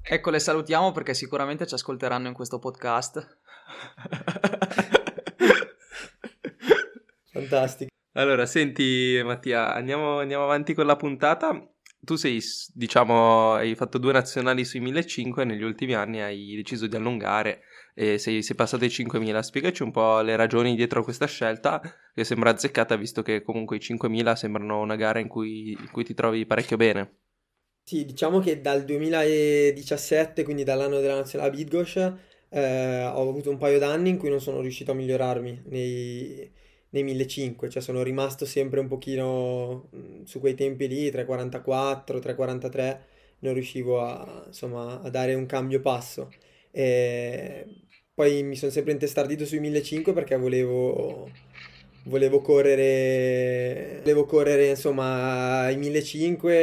[0.08, 3.40] Ecco, le salutiamo perché sicuramente ci ascolteranno in questo podcast.
[7.34, 7.90] Fantastico.
[8.14, 11.60] Allora, senti Mattia, andiamo, andiamo, avanti con la puntata.
[12.00, 12.40] Tu sei,
[12.74, 17.62] diciamo, hai fatto due nazionali sui 1500 e negli ultimi anni hai deciso di allungare
[17.96, 19.42] e sei, sei passato ai 5000.
[19.42, 21.82] Spiegaci un po' le ragioni dietro a questa scelta
[22.14, 26.04] che sembra azzeccata visto che comunque i 5000 sembrano una gara in cui, in cui
[26.04, 27.25] ti trovi parecchio bene.
[27.88, 31.98] Sì, diciamo che dal 2017, quindi dall'anno della nazionale Bidgosh,
[32.50, 36.52] eh, ho avuto un paio d'anni in cui non sono riuscito a migliorarmi nei
[36.90, 39.90] nei 1500, cioè sono rimasto sempre un pochino
[40.24, 43.04] su quei tempi lì, 3.44, 3.43,
[43.40, 46.32] non riuscivo a, insomma, a dare un cambio passo.
[46.72, 47.66] E
[48.14, 51.30] poi mi sono sempre intestardito sui 1500 perché volevo,
[52.06, 56.56] volevo correre, volevo correre insomma i 1500 e,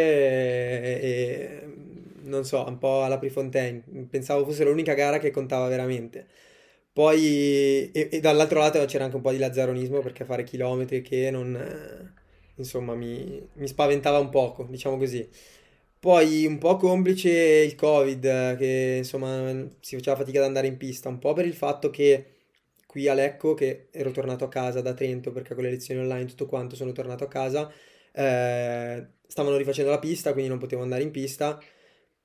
[1.03, 1.67] e
[2.25, 6.27] non so, un po' alla Prefontaine, pensavo fosse l'unica gara che contava veramente.
[6.93, 11.31] Poi, e, e dall'altro lato c'era anche un po' di lazzaronismo perché fare chilometri che
[11.31, 11.57] non,
[12.57, 15.29] insomma, mi, mi spaventava un poco, diciamo così.
[15.99, 21.09] Poi un po' complice il Covid, che insomma si faceva fatica ad andare in pista,
[21.09, 22.27] un po' per il fatto che
[22.93, 26.27] qui a Lecco, che ero tornato a casa da Trento perché con le lezioni online
[26.27, 27.73] tutto quanto sono tornato a casa,
[28.13, 31.59] eh, stavano rifacendo la pista, quindi non potevo andare in pista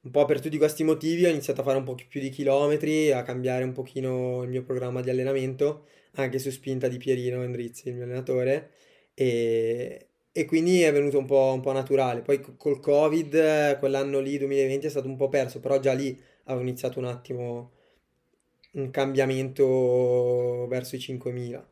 [0.01, 3.11] un po' per tutti questi motivi ho iniziato a fare un po' più di chilometri,
[3.11, 7.89] a cambiare un pochino il mio programma di allenamento, anche su spinta di Pierino Endrizzi,
[7.89, 8.71] il mio allenatore,
[9.13, 12.21] e, e quindi è venuto un po', un po', naturale.
[12.21, 16.63] Poi col Covid, quell'anno lì, 2020, è stato un po' perso, però già lì avevo
[16.63, 17.71] iniziato un attimo
[18.79, 21.69] un cambiamento verso i 5000.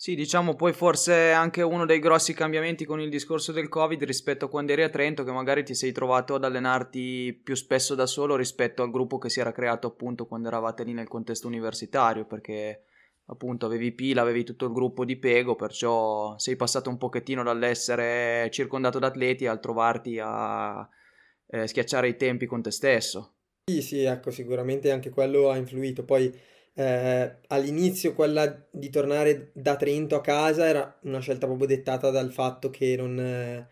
[0.00, 4.44] Sì, diciamo poi forse anche uno dei grossi cambiamenti con il discorso del Covid rispetto
[4.44, 8.06] a quando eri a Trento, che magari ti sei trovato ad allenarti più spesso da
[8.06, 12.26] solo rispetto al gruppo che si era creato appunto quando eravate lì nel contesto universitario,
[12.26, 12.84] perché
[13.26, 18.48] appunto avevi Pila, avevi tutto il gruppo di Pego, perciò sei passato un pochettino dall'essere
[18.52, 20.88] circondato da atleti al trovarti a
[21.48, 23.37] eh, schiacciare i tempi con te stesso.
[23.68, 26.02] Sì, ecco, sicuramente anche quello ha influito.
[26.04, 26.32] Poi
[26.74, 32.32] eh, all'inizio quella di tornare da Trento a casa era una scelta proprio dettata dal
[32.32, 33.68] fatto che non, eh,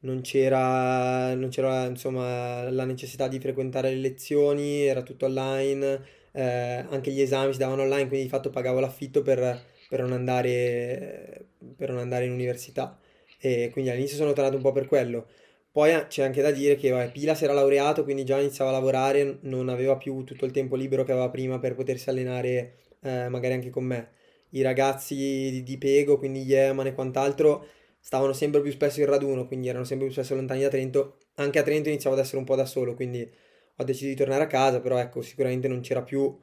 [0.00, 6.84] non c'era, non c'era insomma, la necessità di frequentare le lezioni, era tutto online, eh,
[6.90, 11.50] anche gli esami si davano online, quindi di fatto pagavo l'affitto per, per non andare,
[11.76, 12.98] per non andare in università.
[13.38, 15.28] E quindi all'inizio sono tornato un po' per quello.
[15.76, 18.70] Poi eh, c'è anche da dire che vabbè, Pila si era laureato, quindi già iniziava
[18.70, 22.76] a lavorare, non aveva più tutto il tempo libero che aveva prima per potersi allenare
[23.00, 24.08] eh, magari anche con me.
[24.52, 27.66] I ragazzi di, di Pego, quindi Yeman e quant'altro,
[28.00, 31.18] stavano sempre più spesso in raduno, quindi erano sempre più spesso lontani da Trento.
[31.34, 33.30] Anche a Trento iniziavo ad essere un po' da solo, quindi
[33.76, 36.34] ho deciso di tornare a casa, però ecco, sicuramente non c'era più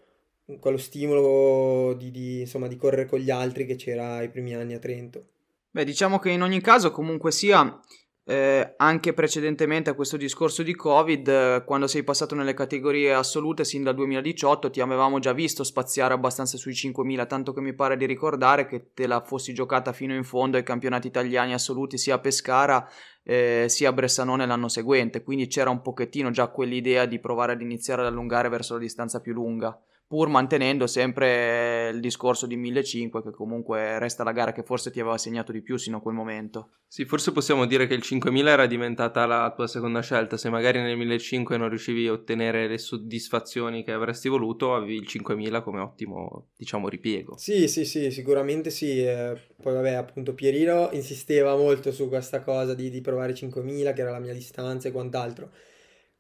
[0.60, 4.76] quello stimolo di, di, insomma, di correre con gli altri che c'era ai primi anni
[4.76, 5.26] a Trento.
[5.72, 7.82] Beh, diciamo che in ogni caso comunque sia
[8.26, 13.66] eh, anche precedentemente a questo discorso di Covid, eh, quando sei passato nelle categorie assolute
[13.66, 17.98] sin dal 2018, ti avevamo già visto spaziare abbastanza sui 5.000, tanto che mi pare
[17.98, 22.16] di ricordare che te la fossi giocata fino in fondo ai campionati italiani assoluti sia
[22.16, 22.88] a Pescara
[23.24, 27.62] eh, sia a Bressanone l'anno seguente, quindi c'era un pochettino già quell'idea di provare ad
[27.62, 29.78] iniziare ad allungare verso la distanza più lunga
[30.14, 35.00] pur mantenendo sempre il discorso di 1500 che comunque resta la gara che forse ti
[35.00, 36.74] aveva segnato di più sino a quel momento.
[36.88, 40.80] Sì, forse possiamo dire che il 5000 era diventata la tua seconda scelta, se magari
[40.80, 45.80] nel 1500 non riuscivi a ottenere le soddisfazioni che avresti voluto, avevi il 5000 come
[45.80, 47.36] ottimo, diciamo, ripiego.
[47.36, 52.76] Sì, sì, sì, sicuramente sì, eh, poi vabbè appunto Pierino insisteva molto su questa cosa
[52.76, 55.50] di, di provare 5000 che era la mia distanza e quant'altro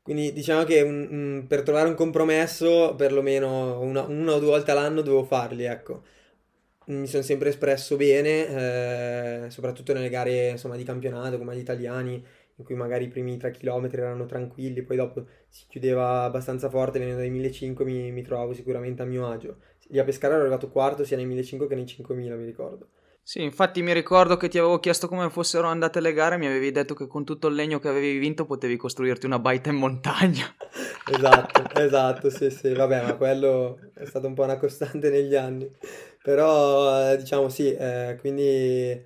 [0.03, 5.01] quindi diciamo che un, per trovare un compromesso, perlomeno una, una, o due volte all'anno
[5.01, 6.03] devo farli, ecco.
[6.87, 12.13] Mi sono sempre espresso bene, eh, soprattutto nelle gare insomma, di campionato come gli italiani,
[12.55, 16.99] in cui magari i primi 3 km erano tranquilli, poi dopo si chiudeva abbastanza forte,
[16.99, 19.57] venendo dai 1500 mi, mi trovavo sicuramente a mio agio.
[19.87, 22.89] Lì a Pescara ero arrivato quarto sia nei 1500 che nei 5000, mi ricordo.
[23.25, 26.71] Sì, infatti mi ricordo che ti avevo chiesto come fossero andate le gare, mi avevi
[26.71, 30.53] detto che con tutto il legno che avevi vinto potevi costruirti una baita in montagna.
[31.05, 35.69] Esatto, esatto, sì, sì, vabbè, ma quello è stato un po' una costante negli anni.
[36.21, 39.03] Però, eh, diciamo sì, eh, quindi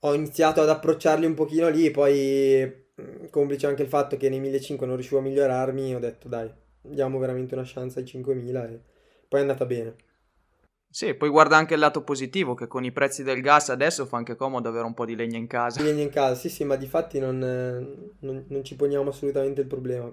[0.00, 2.64] ho iniziato ad approcciarli un pochino lì, poi
[3.00, 6.50] mm, complice anche il fatto che nei 1500 non riuscivo a migliorarmi, ho detto dai,
[6.80, 8.80] diamo veramente una chance ai 5000 e
[9.28, 9.96] poi è andata bene.
[10.92, 14.18] Sì, poi guarda anche il lato positivo, che con i prezzi del gas adesso fa
[14.18, 15.82] anche comodo avere un po' di legna in casa.
[15.82, 19.66] Legna in casa, sì, sì, ma di fatti non, non, non ci poniamo assolutamente il
[19.66, 20.12] problema.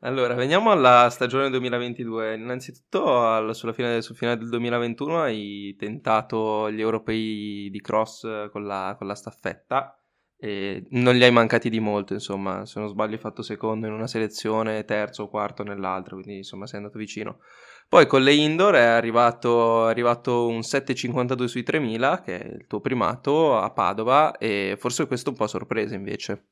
[0.00, 2.34] allora, veniamo alla stagione 2022.
[2.34, 8.66] Innanzitutto, al, sulla fine, sul finale del 2021 hai tentato gli europei di cross con
[8.66, 9.98] la, con la staffetta
[10.40, 13.92] e non li hai mancati di molto, insomma, se non sbaglio hai fatto secondo in
[13.92, 17.40] una selezione, terzo o quarto nell'altra, quindi insomma sei andato vicino.
[17.88, 22.66] Poi con le indoor è arrivato, è arrivato un 7,52 sui 3000, che è il
[22.68, 26.44] tuo primato, a Padova, e forse questo un po' sorpresa invece.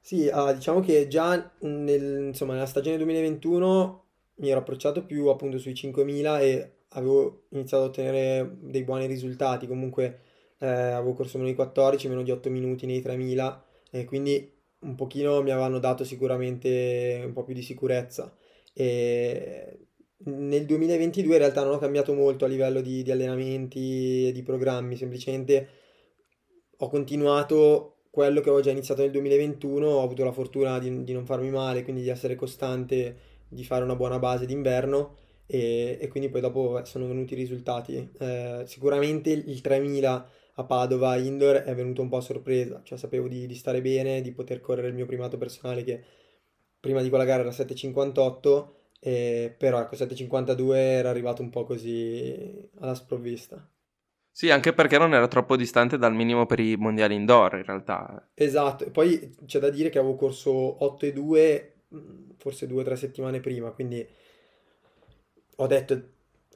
[0.00, 4.04] Sì, uh, diciamo che già nel, insomma, nella stagione 2021
[4.36, 9.66] mi ero approcciato più appunto sui 5000 e avevo iniziato ad ottenere dei buoni risultati,
[9.66, 10.20] comunque
[10.58, 14.94] eh, avevo corso meno di 14, meno di 8 minuti nei 3000 e quindi un
[14.94, 18.34] pochino mi avevano dato sicuramente un po' più di sicurezza.
[18.72, 19.88] E
[20.24, 24.42] nel 2022 in realtà non ho cambiato molto a livello di, di allenamenti e di
[24.42, 25.68] programmi, semplicemente
[26.76, 31.12] ho continuato quello che avevo già iniziato nel 2021, ho avuto la fortuna di, di
[31.12, 33.16] non farmi male, quindi di essere costante,
[33.48, 35.16] di fare una buona base d'inverno
[35.46, 38.10] e, e quindi poi dopo sono venuti i risultati.
[38.18, 43.28] Eh, sicuramente il 3000 a Padova indoor è venuto un po' a sorpresa, cioè sapevo
[43.28, 46.02] di, di stare bene, di poter correre il mio primato personale che
[46.80, 48.68] prima di quella gara era 7,58
[49.00, 53.68] e, però ecco 7,52 era arrivato un po' così alla sprovvista.
[54.32, 58.28] Sì, anche perché non era troppo distante dal minimo per i mondiali indoor in realtà.
[58.34, 62.96] Esatto, e poi c'è da dire che avevo corso 8,2 mm, forse due o tre
[62.96, 64.04] settimane prima, quindi
[65.56, 66.02] ho detto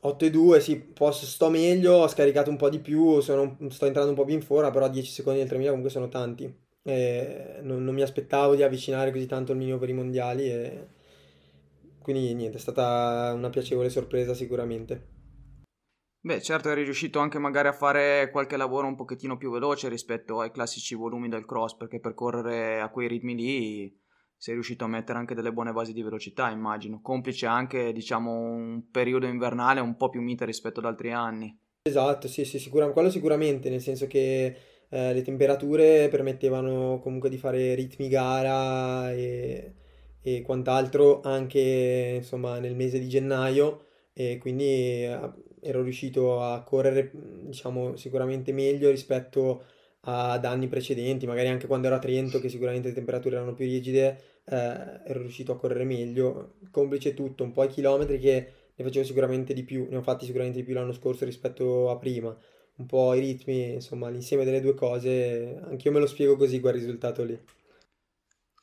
[0.05, 4.17] 8,2 sì, posso, sto meglio, ho scaricato un po' di più, sono, sto entrando un
[4.17, 6.53] po' più in forma, però 10 secondi del 3000 comunque sono tanti.
[6.85, 10.87] Non, non, mi aspettavo di avvicinare così tanto il minimo per i mondiali e
[12.01, 15.11] quindi niente, è stata una piacevole sorpresa sicuramente.
[16.25, 20.41] Beh, certo eri riuscito anche magari a fare qualche lavoro un pochettino più veloce rispetto
[20.41, 24.02] ai classici volumi del cross, perché per correre a quei ritmi lì
[24.43, 28.91] sei riuscito a mettere anche delle buone basi di velocità, immagino, complice anche, diciamo, un
[28.91, 31.57] periodo invernale un po' più mite rispetto ad altri anni.
[31.85, 34.57] Esatto, sì, sì, sicura- quello sicuramente, nel senso che
[34.89, 39.75] eh, le temperature permettevano comunque di fare ritmi gara e,
[40.21, 44.65] e quant'altro anche, insomma, nel mese di gennaio e quindi
[45.05, 45.21] eh,
[45.61, 47.13] ero riuscito a correre,
[47.45, 49.63] diciamo, sicuramente meglio rispetto
[50.05, 53.67] ad anni precedenti, magari anche quando ero a Trento, che sicuramente le temperature erano più
[53.67, 58.85] rigide, eh, ero riuscito a correre meglio, complice tutto, un po' i chilometri che ne
[58.85, 62.37] facevo sicuramente di più, ne ho fatti sicuramente di più l'anno scorso rispetto a prima,
[62.77, 66.75] un po' i ritmi, insomma, l'insieme delle due cose, anch'io me lo spiego così quel
[66.75, 67.39] risultato lì.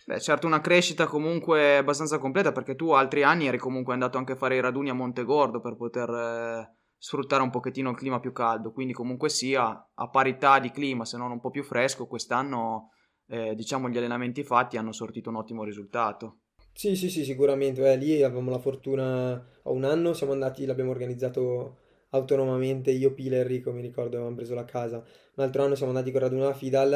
[0.06, 4.32] Beh, certo una crescita comunque abbastanza completa perché tu altri anni eri comunque andato anche
[4.32, 8.32] a fare i raduni a Montegordo per poter eh, sfruttare un pochettino il clima più
[8.32, 12.90] caldo, quindi comunque sia a parità di clima, se non un po' più fresco, quest'anno
[13.30, 16.40] eh, diciamo gli allenamenti fatti hanno sortito un ottimo risultato.
[16.74, 17.92] Sì, sì, sì, sicuramente.
[17.92, 21.78] Eh, lì avevamo la fortuna, a un anno siamo andati, l'abbiamo organizzato
[22.12, 24.98] autonomamente, io, Pila e Enrico, mi ricordo, avevamo preso la casa.
[25.36, 26.94] Un altro anno siamo andati con Raduna Fidal,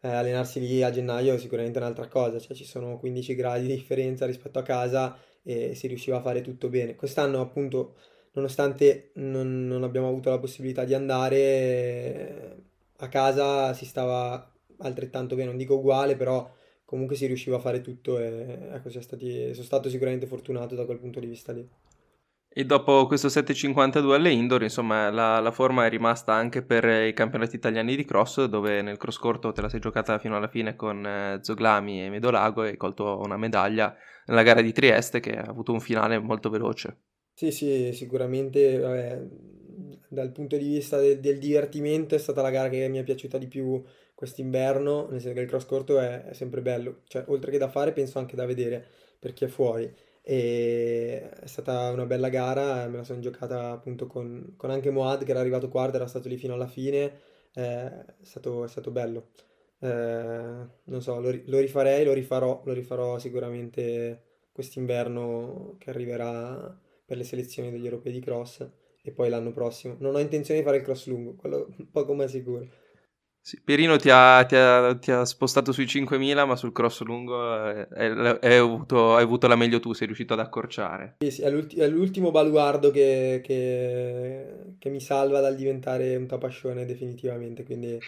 [0.00, 3.74] eh, allenarsi lì a gennaio è sicuramente un'altra cosa, cioè ci sono 15 gradi di
[3.74, 6.94] differenza rispetto a casa e si riusciva a fare tutto bene.
[6.94, 7.96] Quest'anno appunto
[8.32, 12.56] nonostante non, non abbiamo avuto la possibilità di andare,
[12.98, 16.50] a casa si stava altrettanto bene, non dico uguale, però
[16.84, 20.98] comunque si riusciva a fare tutto e ecco, stati, sono stato sicuramente fortunato da quel
[20.98, 21.68] punto di vista lì.
[22.56, 27.12] E dopo questo 7.52 alle indoor, insomma, la, la, forma è rimasta anche per i
[27.12, 30.76] campionati italiani di cross, dove nel cross corto te la sei giocata fino alla fine
[30.76, 33.92] con eh, Zoglami e Medolago e hai colto una medaglia
[34.26, 36.98] nella gara di Trieste che ha avuto un finale molto veloce.
[37.34, 39.22] Sì, sì, sicuramente, vabbè,
[40.08, 43.36] dal punto di vista de- del divertimento è stata la gara che mi è piaciuta
[43.36, 43.82] di più
[44.14, 47.68] quest'inverno, nel senso che il cross corto è, è sempre bello, cioè oltre che da
[47.68, 48.84] fare penso anche da vedere
[49.18, 49.92] per chi è fuori.
[50.22, 55.24] E è stata una bella gara, me la sono giocata appunto con, con anche Moad
[55.24, 57.20] che era arrivato quarto, era stato lì fino alla fine,
[57.54, 59.28] eh, è stato, è stato bello.
[59.80, 59.88] Eh,
[60.84, 67.24] non so, lo, lo rifarei, lo rifarò, lo rifarò sicuramente quest'inverno che arriverà per le
[67.24, 68.66] selezioni degli europei di cross
[69.02, 69.96] e poi l'anno prossimo.
[69.98, 72.66] Non ho intenzione di fare il cross lungo, quello poco ma sicuro.
[73.46, 77.38] Sì, Pierino ti ha, ti, ha, ti ha, spostato sui 5.000, ma sul cross lungo
[77.42, 81.16] hai avuto, avuto, la meglio tu, sei riuscito ad accorciare.
[81.18, 86.26] Sì, sì, è, l'ulti- è l'ultimo baluardo che, che, che, mi salva dal diventare un
[86.26, 87.98] tapascione definitivamente, quindi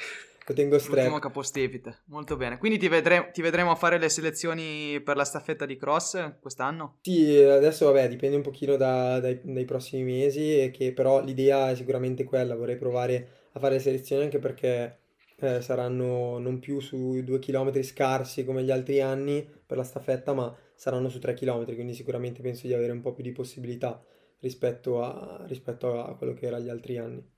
[0.47, 1.01] lo tengo stretto.
[1.01, 2.57] L'ultimo capostipite, molto bene.
[2.57, 7.01] Quindi ti, vedre- ti, vedremo a fare le selezioni per la staffetta di cross quest'anno?
[7.03, 11.74] Sì, adesso vabbè, dipende un pochino da, dai, dai, prossimi mesi, che però l'idea è
[11.74, 15.01] sicuramente quella, vorrei provare a fare le selezioni anche perché
[15.39, 20.32] eh, saranno non più su due chilometri scarsi come gli altri anni per la staffetta,
[20.32, 24.03] ma saranno su tre chilometri, quindi sicuramente penso di avere un po' più di possibilità
[24.41, 27.34] rispetto a, rispetto a quello che era gli altri anni.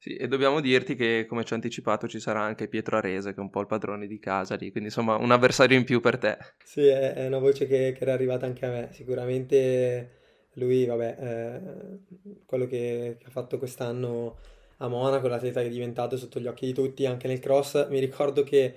[0.00, 3.38] Sì, e dobbiamo dirti che, come ci ha anticipato, ci sarà anche Pietro Arese, che
[3.38, 6.18] è un po' il padrone di casa lì, quindi insomma un avversario in più per
[6.18, 6.38] te.
[6.64, 8.88] Sì, è, è una voce che, che, era arrivata anche a me.
[8.92, 10.18] Sicuramente
[10.52, 14.38] lui, vabbè, eh, quello che, ha fatto quest'anno
[14.78, 17.98] a Monaco, l'atleta che è diventato sotto gli occhi di tutti, anche nel cross, mi
[17.98, 18.74] ricordo che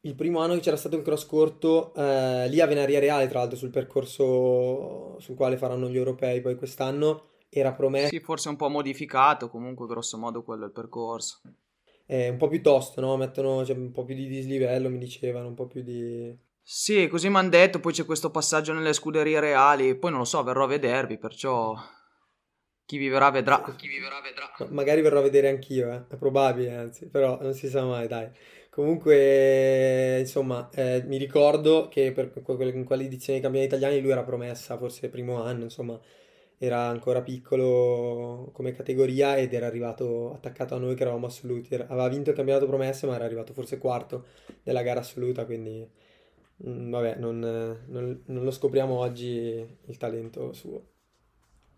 [0.00, 3.40] il primo anno che c'era stato il cross corto, eh, lì a Venaria Reale, tra
[3.40, 8.08] l'altro, sul percorso sul quale faranno gli europei poi quest'anno era promesso.
[8.08, 11.40] Sì, forse un po' modificato, comunque grosso modo quello è il percorso.
[12.04, 13.16] È un po' più tosto, no?
[13.16, 16.36] Mettono cioè, un po' più di dislivello, mi dicevano, un po' più di...
[16.62, 20.24] Sì, così mi hanno detto, poi c'è questo passaggio nelle scuderie reali, poi non lo
[20.24, 21.74] so, verrò a vedervi, perciò
[22.86, 23.60] chi vivrà vedrà.
[23.76, 24.50] Chi vivrà vedrà.
[24.58, 26.04] Ma magari verrò a vedere anch'io, eh?
[26.08, 28.28] è probabile, anzi, però non si sa mai, dai.
[28.70, 32.30] Comunque, insomma, eh, mi ricordo che per
[32.74, 35.98] in quell'edizione dei campioni italiani lui era promessa, forse primo anno, insomma,
[36.58, 41.74] era ancora piccolo come categoria ed era arrivato attaccato a noi che eravamo assoluti.
[41.74, 44.26] Aveva vinto il campionato promesse, ma era arrivato forse quarto
[44.62, 45.88] nella gara assoluta, quindi
[46.56, 47.38] mh, mm, vabbè, non,
[47.86, 50.95] non, non lo scopriamo oggi il talento suo.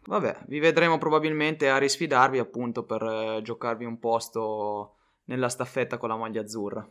[0.09, 6.09] Vabbè, vi vedremo probabilmente a risfidarvi appunto per eh, giocarvi un posto nella staffetta con
[6.09, 6.91] la maglia azzurra.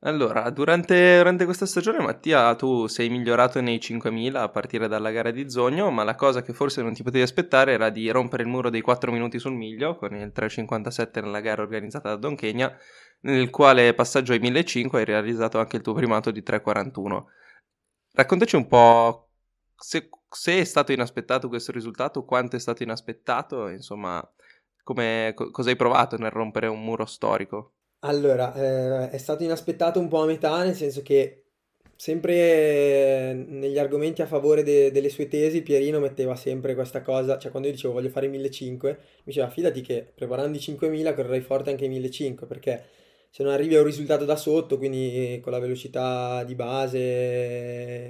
[0.00, 5.30] Allora, durante, durante questa stagione, Mattia, tu sei migliorato nei 5000 a partire dalla gara
[5.30, 8.48] di Zogno, ma la cosa che forse non ti potevi aspettare era di rompere il
[8.48, 12.74] muro dei 4 minuti sul miglio con il 3.57 nella gara organizzata da Don Kenya,
[13.22, 17.24] nel quale passaggio ai 1500 hai realizzato anche il tuo primato di 3.41.
[18.14, 19.25] Raccontaci un po'
[19.76, 24.20] se, se, è stato inaspettato questo risultato, quanto è stato inaspettato, insomma,
[24.82, 27.72] co- cosa hai provato nel rompere un muro storico?
[28.00, 31.46] Allora, eh, è stato inaspettato un po' a metà, nel senso che
[31.96, 37.50] sempre negli argomenti a favore de- delle sue tesi, Pierino metteva sempre questa cosa, cioè
[37.50, 41.40] quando io dicevo voglio fare i 1500, mi diceva fidati che preparando i 5000 correrai
[41.40, 42.84] forte anche i 1500, perché
[43.30, 46.98] se non arrivi a un risultato da sotto, quindi con la velocità di base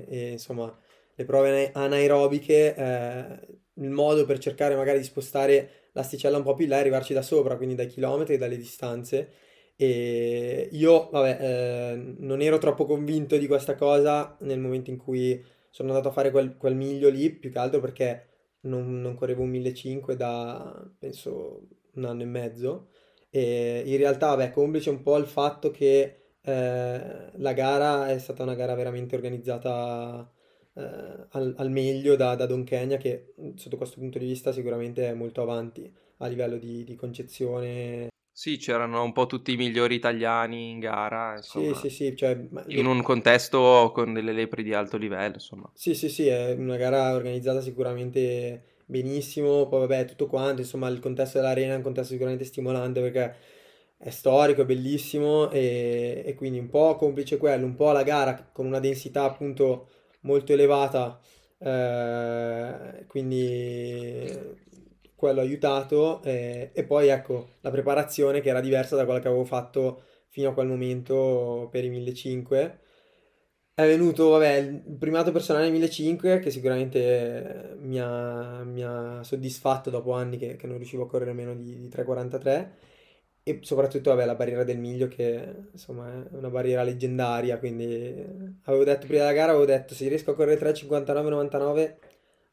[0.06, 0.72] e insomma
[1.16, 3.40] le prove anaerobiche, eh,
[3.74, 7.12] il modo per cercare magari di spostare l'asticella un po' più in là e arrivarci
[7.12, 9.44] da sopra, quindi dai chilometri e dalle distanze
[9.78, 15.42] e io, vabbè, eh, non ero troppo convinto di questa cosa nel momento in cui
[15.70, 18.26] sono andato a fare quel, quel miglio lì, più che altro perché
[18.60, 22.88] non, non correvo un 1500 da, penso, un anno e mezzo.
[23.28, 28.42] E in realtà, vabbè, complice un po' il fatto che eh, la gara è stata
[28.44, 30.30] una gara veramente organizzata
[30.76, 35.08] eh, al, al, meglio da, da Don Kenya, che sotto questo punto di vista sicuramente
[35.08, 38.08] è molto avanti a livello di, di concezione.
[38.30, 42.38] Sì, c'erano un po' tutti i migliori italiani in gara, insomma, Sì, sì, sì, cioè,
[42.66, 45.70] in un contesto con delle lepri di alto livello, insomma.
[45.72, 51.00] sì, sì, sì, è una gara organizzata sicuramente benissimo, poi vabbè, tutto quanto, insomma, il
[51.00, 53.36] contesto dell'arena è un contesto sicuramente stimolante perché
[53.96, 58.50] è storico, è bellissimo e, e quindi un po' complice quello, un po' la gara
[58.52, 59.88] con una densità appunto
[60.26, 61.18] molto elevata,
[61.58, 64.64] eh, quindi
[65.14, 69.28] quello ha aiutato eh, e poi ecco la preparazione che era diversa da quella che
[69.28, 72.84] avevo fatto fino a quel momento per i 1500
[73.74, 80.12] è venuto vabbè il primato personale 1500 che sicuramente mi ha, mi ha soddisfatto dopo
[80.12, 82.68] anni che, che, non riuscivo a correre meno di, di 3,43
[83.48, 88.12] e soprattutto vabbè la barriera del miglio che insomma è una barriera leggendaria quindi
[88.64, 91.94] avevo detto prima della gara avevo detto se riesco a correre 3,59,99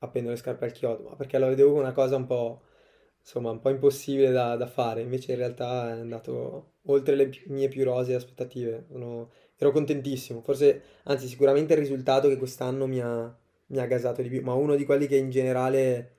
[0.04, 2.62] appendo le scarpe al chiodo, ma perché lo vedevo una cosa un po',
[3.20, 7.70] insomma, un po' impossibile da, da fare, invece in realtà è andato oltre le mie
[7.70, 13.36] più rosee aspettative, Sono, ero contentissimo, forse, anzi sicuramente il risultato che quest'anno mi ha,
[13.68, 16.12] mi ha gasato di più, ma uno di quelli che in generale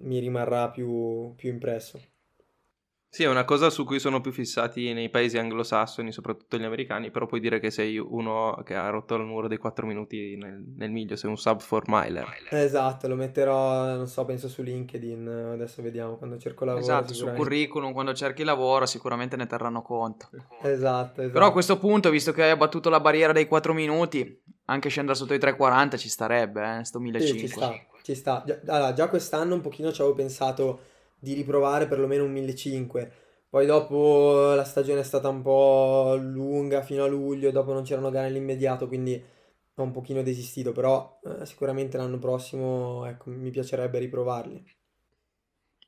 [0.00, 2.00] mi rimarrà più, più impresso.
[3.12, 7.10] Sì, è una cosa su cui sono più fissati nei paesi anglosassoni, soprattutto gli americani,
[7.10, 10.62] però puoi dire che sei uno che ha rotto il muro dei 4 minuti nel,
[10.76, 12.24] nel miglio, sei un sub 4 miler.
[12.50, 16.84] Esatto, lo metterò, non so, penso su LinkedIn, adesso vediamo quando cerco lavoro.
[16.84, 20.28] Esatto, sul curriculum, quando cerchi lavoro sicuramente ne terranno conto.
[20.62, 21.30] Esatto, esatto.
[21.32, 25.16] Però a questo punto, visto che hai abbattuto la barriera dei 4 minuti, anche scendere
[25.16, 27.60] sotto i 3,40 ci starebbe, eh, sto 1500.
[28.04, 28.72] Sì, ci sta, ci sta.
[28.72, 33.14] Allora, già quest'anno un pochino ci avevo pensato di riprovare perlomeno un 1500.
[33.48, 38.10] Poi dopo la stagione è stata un po' lunga fino a luglio, dopo non c'erano
[38.10, 39.22] gare nell'immediato, quindi
[39.74, 44.78] ho un pochino desistito, però eh, sicuramente l'anno prossimo ecco, mi piacerebbe riprovarli.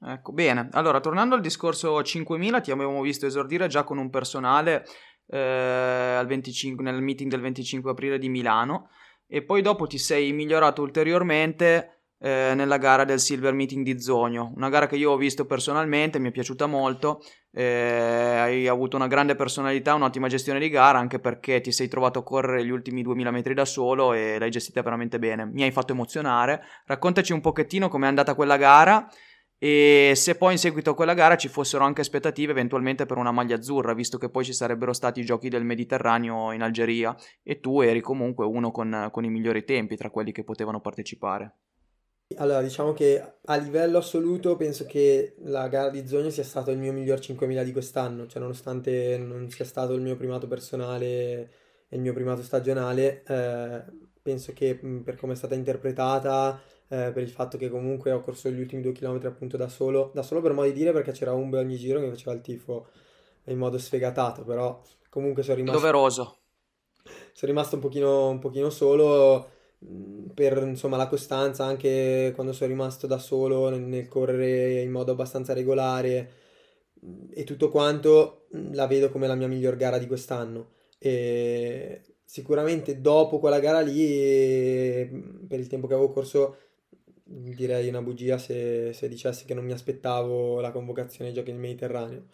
[0.04, 0.68] Ecco, bene.
[0.72, 4.84] Allora, tornando al discorso 5000, ti avevamo visto esordire già con un personale
[5.28, 8.90] eh, 25, nel meeting del 25 aprile di Milano
[9.26, 14.52] e poi dopo ti sei migliorato ulteriormente eh, nella gara del Silver Meeting di Zogno,
[14.54, 17.20] una gara che io ho visto personalmente, mi è piaciuta molto,
[17.50, 22.20] eh, hai avuto una grande personalità, un'ottima gestione di gara, anche perché ti sei trovato
[22.20, 25.72] a correre gli ultimi 2000 metri da solo e l'hai gestita veramente bene, mi hai
[25.72, 29.08] fatto emozionare, raccontaci un pochettino com'è andata quella gara
[29.58, 33.32] e se poi in seguito a quella gara ci fossero anche aspettative eventualmente per una
[33.32, 37.58] maglia azzurra, visto che poi ci sarebbero stati i giochi del Mediterraneo in Algeria e
[37.58, 41.56] tu eri comunque uno con, con i migliori tempi tra quelli che potevano partecipare.
[42.36, 46.78] Allora, diciamo che a livello assoluto penso che la gara di Zogno sia stato il
[46.78, 51.06] mio miglior 5000 di quest'anno, cioè nonostante non sia stato il mio primato personale
[51.88, 53.82] e il mio primato stagionale, eh,
[54.22, 54.74] penso che
[55.04, 58.82] per come è stata interpretata, eh, per il fatto che comunque ho corso gli ultimi
[58.82, 61.76] due chilometri appunto da solo, da solo per modo di dire perché c'era Umbe ogni
[61.76, 62.88] giro che faceva il tifo
[63.44, 65.78] in modo sfegatato, però comunque sono rimasto...
[65.78, 66.36] Doveroso.
[67.32, 69.60] Sono rimasto un pochino, un pochino solo
[70.34, 75.12] per insomma la costanza anche quando sono rimasto da solo nel, nel correre in modo
[75.12, 76.40] abbastanza regolare
[77.30, 80.70] e tutto quanto la vedo come la mia miglior gara di quest'anno.
[80.98, 85.06] E sicuramente dopo quella gara lì
[85.48, 86.56] per il tempo che avevo corso
[87.24, 91.60] direi una bugia se, se dicessi che non mi aspettavo la convocazione ai giochi del
[91.60, 92.26] Mediterraneo.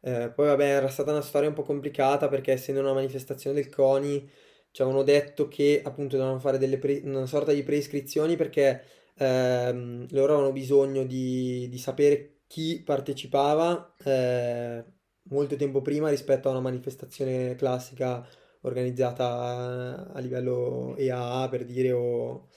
[0.00, 3.70] Eh, poi vabbè era stata una storia un po' complicata perché essendo una manifestazione del
[3.70, 4.28] CONI
[4.76, 8.82] ci avevano detto che appunto dovevano fare pre- una sorta di preiscrizioni perché
[9.14, 14.84] ehm, loro avevano bisogno di, di sapere chi partecipava eh,
[15.30, 18.22] molto tempo prima rispetto a una manifestazione classica
[18.60, 22.48] organizzata a livello EAA per dire o,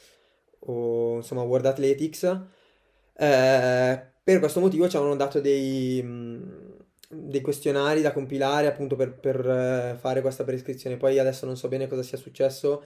[0.60, 2.24] o insomma World Athletics.
[3.16, 6.02] Eh, per questo motivo ci avevano dato dei,
[7.10, 10.98] dei questionari da compilare appunto per, per eh, fare questa prescrizione.
[10.98, 12.84] Poi adesso non so bene cosa sia successo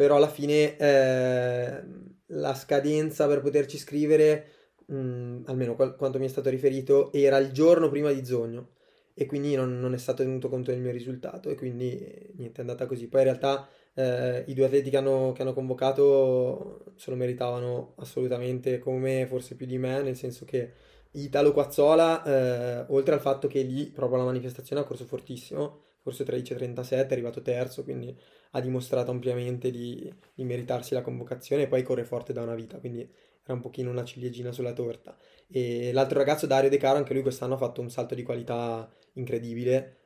[0.00, 1.82] però alla fine eh,
[2.28, 4.46] la scadenza per poterci scrivere,
[4.86, 8.70] mh, mm, almeno qual- quanto mi è stato riferito, era il giorno prima di Zogno
[9.12, 11.98] e quindi non, non, è stato tenuto conto del mio risultato e quindi
[12.36, 13.08] niente, è andata così.
[13.08, 17.92] Poi in realtà eh, i due atleti che hanno, che hanno, convocato se lo meritavano
[17.98, 20.72] assolutamente come me, forse più di me, nel senso che
[21.12, 26.24] Italo Quazzola, eh, oltre al fatto che lì proprio la manifestazione ha corso fortissimo, forse
[26.24, 28.16] 13.37, è arrivato terzo, quindi
[28.52, 32.78] ha dimostrato ampiamente di, di meritarsi la convocazione e poi corre forte da una vita,
[32.78, 33.00] quindi
[33.42, 35.16] era un pochino una ciliegina sulla torta.
[35.48, 38.88] E l'altro ragazzo, Dario De Caro, anche lui quest'anno ha fatto un salto di qualità
[39.14, 40.00] incredibile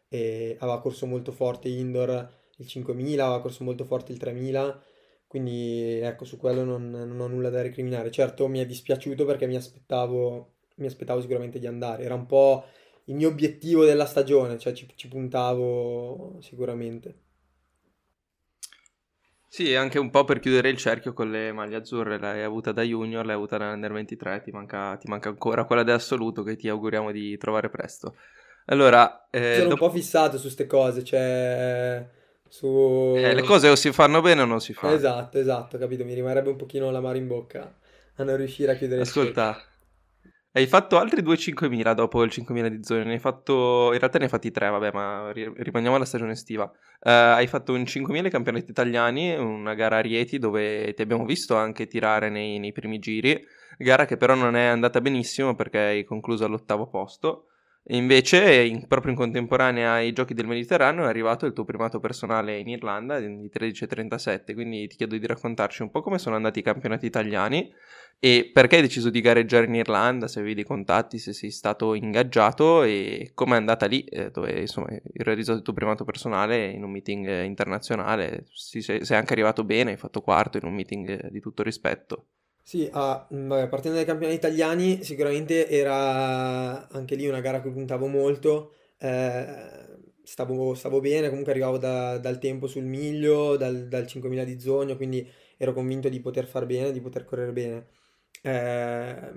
[0.59, 4.83] aveva corso molto forte indoor il 5000, aveva corso molto forte il 3000,
[5.27, 8.11] quindi ecco su quello non, non ho nulla da recriminare.
[8.11, 12.65] Certo mi è dispiaciuto perché mi aspettavo, mi aspettavo sicuramente di andare, era un po'
[13.05, 17.23] il mio obiettivo della stagione, cioè ci, ci puntavo sicuramente.
[19.55, 22.83] Sì, anche un po' per chiudere il cerchio con le maglie azzurre, l'hai avuta da
[22.83, 27.13] junior, l'hai avuta nell'Under 23, ti manca, ti manca ancora quella dell'assoluto che ti auguriamo
[27.13, 28.17] di trovare presto.
[28.67, 29.85] Allora, eh, sono dopo...
[29.85, 32.05] un po' fissato su queste cose, cioè
[32.49, 33.15] su...
[33.17, 34.95] Eh, le cose o si fanno bene o non si fanno.
[34.95, 36.05] Esatto, esatto, capito?
[36.05, 37.79] Mi rimarrebbe un pochino l'amaro in bocca
[38.17, 39.57] a non riuscire a chiudere Ascolta,
[40.57, 43.91] hai fatto altri 2 5.000 dopo il 5.000 di zone, ne hai fatto...
[43.93, 46.65] in realtà ne hai fatti 3, vabbè, ma rimaniamo alla stagione estiva.
[46.65, 51.57] Uh, hai fatto un 5.000 campionati italiani, una gara a Rieti dove ti abbiamo visto
[51.57, 53.45] anche tirare nei, nei primi giri,
[53.79, 57.47] gara che però non è andata benissimo perché hai concluso all'ottavo posto.
[57.89, 62.59] Invece, in, proprio in contemporanea ai giochi del Mediterraneo, è arrivato il tuo primato personale
[62.59, 64.55] in Irlanda di 13.37.
[64.55, 67.71] Quindi ti chiedo di raccontarci un po' come sono andati i campionati italiani
[68.19, 71.93] e perché hai deciso di gareggiare in Irlanda, se avevi dei contatti, se sei stato
[71.93, 76.71] ingaggiato e come è andata lì, eh, dove insomma hai realizzato il tuo primato personale
[76.71, 78.47] in un meeting internazionale.
[78.55, 82.29] Si, sei, anche arrivato bene, hai fatto quarto in un meeting di tutto rispetto.
[82.67, 87.71] Sì, ah, vabbè, partendo dai campionati italiani, sicuramente era anche lì una gara a cui
[87.73, 88.73] puntavo molto.
[88.99, 94.59] Eh, stavo, stavo, bene, comunque arrivavo da, dal tempo sul miglio, dal, dal 5000 di
[94.59, 97.87] zogno, quindi ero convinto di poter far bene, di poter correre bene.
[98.43, 99.33] Eh,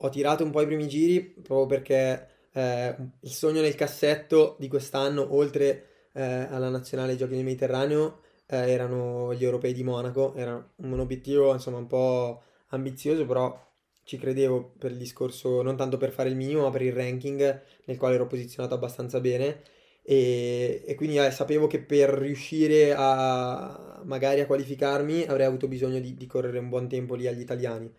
[0.00, 4.68] ho tirato un po' i primi giri proprio perché eh, il sogno nel cassetto di
[4.68, 10.34] quest'anno, oltre eh, alla nazionale Giochi del Mediterraneo, eh, erano gli europei di Monaco.
[10.36, 13.66] Era un obiettivo insomma un po' ambizioso, però
[14.04, 17.62] ci credevo per il discorso, non tanto per fare il minimo, ma per il ranking
[17.84, 19.62] nel quale ero posizionato abbastanza bene.
[20.02, 26.00] E, e quindi eh, sapevo che per riuscire a magari a qualificarmi avrei avuto bisogno
[26.00, 27.92] di, di, correre un buon tempo lì agli italiani.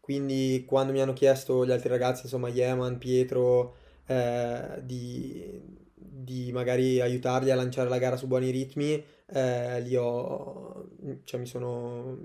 [0.00, 5.60] Quindi quando mi hanno chiesto gli altri ragazzi, insomma Yeman, Pietro, eh, di,
[5.94, 9.02] di, magari aiutarli a lanciare la gara su buoni ritmi,
[9.32, 10.88] eh, li ho,
[11.24, 12.16] cioè mi sono,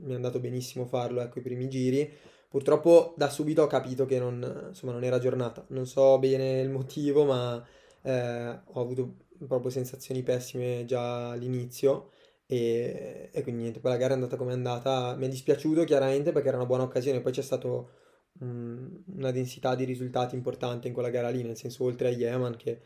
[0.00, 2.10] mi è andato benissimo farlo, ecco, i primi giri.
[2.48, 5.64] Purtroppo da subito ho capito che non, insomma, non era giornata.
[5.68, 7.64] Non so bene il motivo, ma
[8.02, 12.10] eh, ho avuto proprio sensazioni pessime già all'inizio.
[12.46, 15.14] E, e, quindi niente, poi la gara è andata come è andata.
[15.16, 17.20] Mi è dispiaciuto chiaramente perché era una buona occasione.
[17.20, 21.84] Poi c'è stata um, una densità di risultati importante in quella gara lì, nel senso
[21.84, 22.80] oltre a Yeman che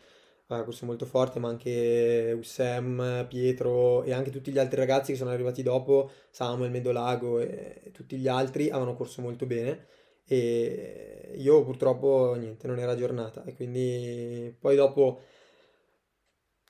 [0.56, 5.18] ha corso molto forte, ma anche Ussem, Pietro e anche tutti gli altri ragazzi che
[5.18, 9.86] sono arrivati dopo, Samuel, Medolago e, tutti gli altri, avevano corso molto bene
[10.26, 15.22] e io purtroppo niente, non era giornata e quindi poi dopo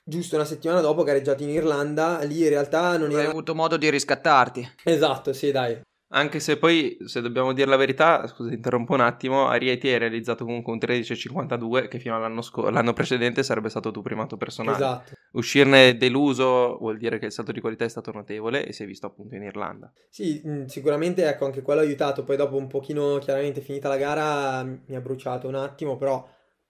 [0.03, 3.31] giusto una settimana dopo gareggiato in Irlanda, lì in realtà non Hai era...
[3.31, 4.77] avuto modo di riscattarti.
[4.85, 5.81] Esatto, sì, dai.
[6.13, 10.45] Anche se poi, se dobbiamo dire la verità, scusa, interrompo un attimo, Arieti hai realizzato
[10.45, 14.77] comunque un 13,52 che fino all'anno, sc- l'anno precedente sarebbe stato tuo primato personale.
[14.77, 15.13] Esatto.
[15.33, 18.87] Uscirne deluso vuol dire che il salto di qualità è stato notevole e si è
[18.87, 19.93] visto appunto in Irlanda.
[20.09, 24.65] Sì, sicuramente ecco, anche quello ha aiutato, poi dopo un pochino chiaramente finita la gara
[24.65, 26.29] mi ha bruciato un attimo, però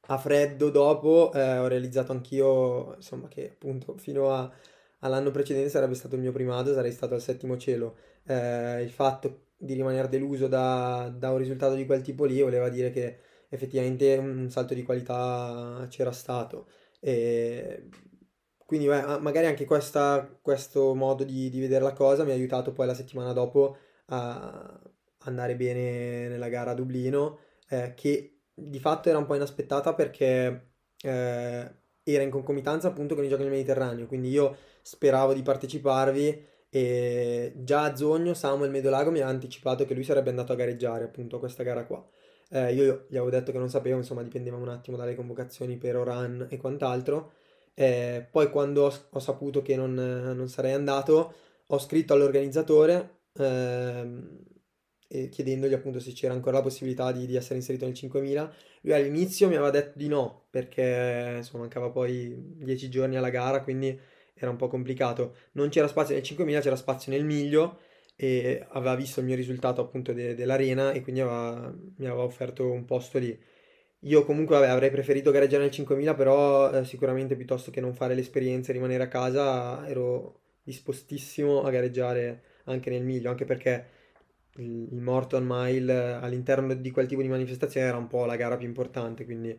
[0.09, 4.51] a freddo dopo eh, ho realizzato anch'io, insomma, che appunto fino a,
[4.99, 7.97] all'anno precedente sarebbe stato il mio primato, sarei stato al settimo cielo
[8.31, 12.69] eh, il fatto di rimanere deluso da, da, un risultato di quel tipo lì voleva
[12.69, 13.19] dire che
[13.49, 16.69] effettivamente un salto di qualità c'era stato.
[17.01, 17.89] E
[18.65, 22.73] quindi beh, magari anche questa, questo modo di, di, vedere la cosa mi ha aiutato
[22.73, 23.77] poi la settimana dopo
[24.07, 24.81] a
[25.25, 30.73] andare bene nella gara a Dublino, eh, che di fatto era un po' inaspettata perché
[31.03, 36.49] eh, era in concomitanza appunto con i giochi nel Mediterraneo, quindi io speravo di parteciparvi
[36.71, 41.05] e già a Zogno Samuel Medolago mi ha anticipato che lui sarebbe andato a gareggiare
[41.05, 42.05] appunto a questa gara qua.
[42.51, 45.97] Eh, io gli avevo detto che non sapevo, insomma dipendeva un attimo dalle convocazioni per
[45.97, 47.33] Oran e quant'altro.
[47.75, 51.35] Eh, poi quando ho, ho, saputo che non, non, sarei andato
[51.67, 54.45] ho scritto all'organizzatore ehm,
[55.31, 58.53] chiedendogli appunto se c'era ancora la possibilità di, di, essere inserito nel 5000.
[58.83, 63.63] Lui all'inizio mi aveva detto di no, perché insomma mancava poi 10 giorni alla gara,
[63.63, 63.99] quindi
[64.45, 65.37] era un po' complicato.
[65.53, 67.79] Non c'era spazio nel 5000, c'era spazio nel miglio
[68.17, 72.71] e aveva visto il mio risultato appunto de- dell'arena e quindi aveva, mi aveva offerto
[72.71, 73.39] un posto lì.
[74.05, 78.15] Io comunque vabbè, avrei preferito gareggiare nel 5000, però eh, sicuramente piuttosto che non fare
[78.15, 83.87] l'esperienza e rimanere a casa ero dispostissimo a gareggiare anche nel miglio, anche perché
[84.57, 88.57] il, il Morton Mile all'interno di quel tipo di manifestazione era un po' la gara
[88.57, 89.59] più importante, quindi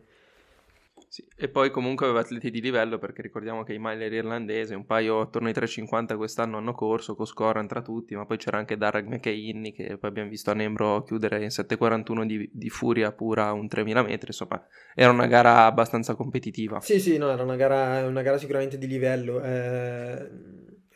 [1.12, 4.86] sì, e poi comunque aveva atleti di livello perché ricordiamo che i Miler irlandesi, un
[4.86, 8.78] paio attorno ai 3,50 quest'anno hanno corso, con score tra tutti, ma poi c'era anche
[8.78, 13.52] Darragh McKinney che poi abbiamo visto a Nembro chiudere in 7,41 di, di furia pura
[13.52, 16.80] un 3000 metri, insomma era una gara abbastanza competitiva.
[16.80, 19.42] Sì, sì, no, era una gara, una gara sicuramente di livello.
[19.42, 20.30] Eh,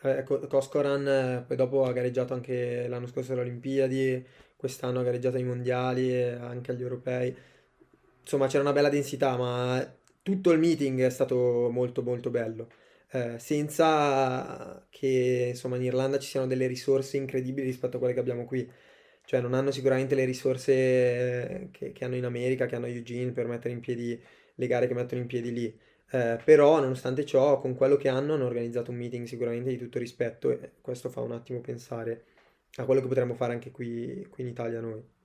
[0.01, 5.37] eh, Coscoran eh, poi dopo ha gareggiato anche l'anno scorso alle Olimpiadi, quest'anno ha gareggiato
[5.37, 7.37] ai mondiali e anche agli europei.
[8.23, 12.69] Insomma, c'era una bella densità, ma tutto il meeting è stato molto molto bello.
[13.13, 18.19] Eh, senza che insomma in Irlanda ci siano delle risorse incredibili rispetto a quelle che
[18.21, 18.69] abbiamo qui.
[19.25, 23.47] Cioè non hanno sicuramente le risorse che, che hanno in America, che hanno Eugene per
[23.47, 24.21] mettere in piedi
[24.55, 25.79] le gare che mettono in piedi lì.
[26.11, 29.99] Eh, però nonostante ciò, con quello che hanno, hanno organizzato un meeting sicuramente di tutto
[30.01, 32.25] rispetto e questo fa un attimo pensare
[32.77, 35.16] a quello che potremmo fare anche qui, qui in Italia noi.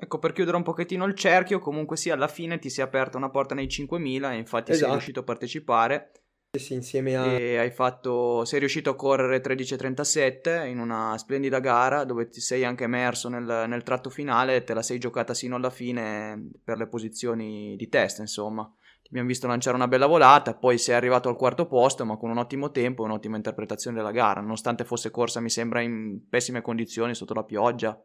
[0.00, 3.16] Ecco, per chiudere un pochettino il cerchio, comunque sì, alla fine ti si è aperta
[3.16, 4.84] una porta nei 5000 e infatti esatto.
[4.84, 6.12] sei riuscito a partecipare.
[6.56, 7.24] Sì, insieme a...
[7.32, 12.64] E hai fatto, sei riuscito a correre 13.37 in una splendida gara dove ti sei
[12.64, 16.78] anche emerso nel, nel tratto finale e te la sei giocata sino alla fine per
[16.78, 18.72] le posizioni di testa, insomma.
[19.02, 22.30] Ti abbiamo visto lanciare una bella volata, poi sei arrivato al quarto posto, ma con
[22.30, 26.62] un ottimo tempo e un'ottima interpretazione della gara, nonostante fosse corsa, mi sembra, in pessime
[26.62, 28.00] condizioni sotto la pioggia.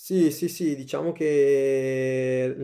[0.00, 2.54] Sì, sì, sì, diciamo che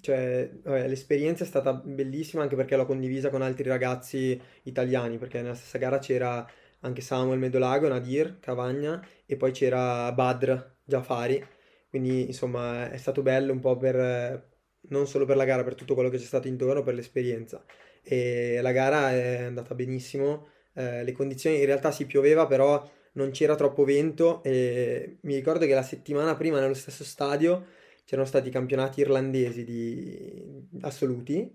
[0.00, 5.54] cioè, l'esperienza è stata bellissima anche perché l'ho condivisa con altri ragazzi italiani, perché nella
[5.54, 6.44] stessa gara c'era
[6.80, 11.42] anche Samuel Medolago, Nadir, Cavagna e poi c'era Badr Jafari,
[11.88, 14.50] quindi insomma è stato bello un po' per,
[14.88, 17.64] non solo per la gara, per tutto quello che c'è stato intorno, per l'esperienza.
[18.02, 22.82] E la gara è andata benissimo, eh, le condizioni in realtà si pioveva, però
[23.14, 27.66] non c'era troppo vento e mi ricordo che la settimana prima nello stesso stadio
[28.04, 31.50] c'erano stati i campionati irlandesi di assoluti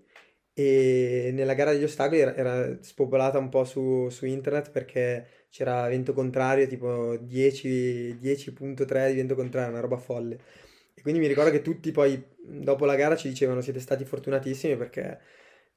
[0.52, 5.88] e nella gara degli ostacoli era, era spopolata un po' su, su, internet perché c'era
[5.88, 10.38] vento contrario, tipo 10, 10.3 di vento contrario, una roba folle.
[10.94, 14.76] E quindi mi ricordo che tutti poi dopo la gara ci dicevano siete stati fortunatissimi
[14.76, 15.18] perché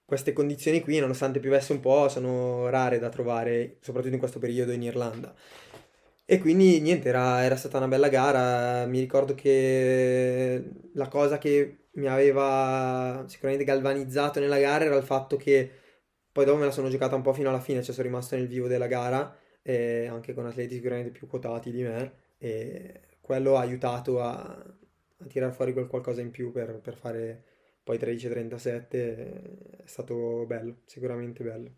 [0.05, 4.71] queste condizioni qui, nonostante piovesse un po', sono rare da trovare, soprattutto in questo periodo
[4.71, 5.34] in Irlanda.
[6.26, 8.86] E quindi niente, era, era stata una bella gara.
[8.86, 10.63] Mi ricordo che
[10.93, 15.69] la cosa che mi aveva sicuramente galvanizzato nella gara era il fatto che
[16.32, 18.47] poi dopo me la sono giocata un po' fino alla fine, cioè sono rimasto nel
[18.47, 24.21] vivo della gara, anche con atleti sicuramente più quotati di me, e quello ha aiutato
[24.21, 27.43] a, a tirare fuori quel qualcosa in più per, per fare
[27.84, 31.71] poi 13.37, è stato bello, sicuramente bello.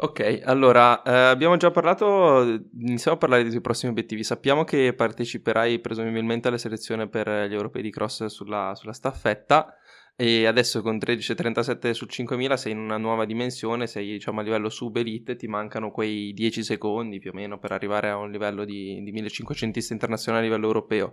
[0.00, 4.22] Ok, allora eh, abbiamo già parlato, iniziamo a parlare dei tuoi prossimi obiettivi.
[4.22, 9.74] Sappiamo che parteciperai presumibilmente alle selezioni per gli europei di cross sulla, sulla staffetta
[10.14, 14.68] e adesso con 13.37 su 5.000 sei in una nuova dimensione, sei diciamo a livello
[14.68, 18.64] sub elite, ti mancano quei 10 secondi più o meno per arrivare a un livello
[18.64, 21.12] di, di 1500 internazionale a livello europeo.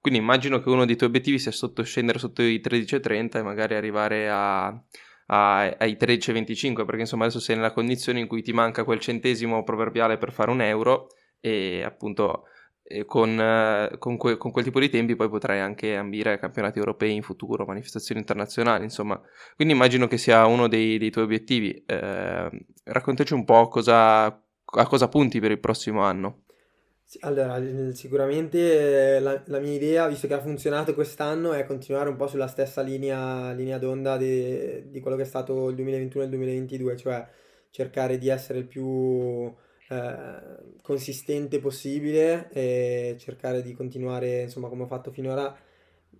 [0.00, 3.74] Quindi immagino che uno dei tuoi obiettivi sia sotto, scendere sotto i 13.30 e magari
[3.74, 4.74] arrivare a
[5.26, 10.18] ai 13,25 perché insomma adesso sei nella condizione in cui ti manca quel centesimo proverbiale
[10.18, 11.08] per fare un euro
[11.40, 12.44] e appunto
[13.06, 17.14] con, con, que, con, quel tipo di tempi poi potrai anche ambire a campionati europei
[17.14, 19.20] in futuro, manifestazioni internazionali, insomma.
[19.56, 21.82] Quindi immagino che sia uno dei, dei tuoi obiettivi.
[21.86, 26.42] Eh, raccontaci un po' cosa, a cosa punti per il prossimo anno.
[27.20, 32.26] Allora, sicuramente la, la mia idea, visto che ha funzionato quest'anno, è continuare un po'
[32.26, 36.32] sulla stessa linea, linea d'onda de- di quello che è stato il 2021 e il
[36.32, 37.28] 2022, cioè
[37.70, 39.52] cercare di essere il più
[39.88, 45.54] eh, consistente possibile e cercare di continuare, insomma, come ho fatto finora,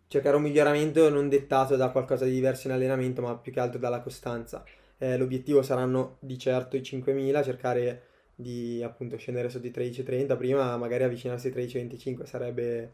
[0.08, 3.78] cercare un miglioramento non dettato da qualcosa di diverso in allenamento, ma più che altro
[3.78, 4.62] dalla costanza.
[4.98, 8.02] Eh, l'obiettivo saranno di certo i 5000, cercare
[8.42, 12.92] di appunto scendere sotto i 13.30 prima magari avvicinarsi ai 13.25 sarebbe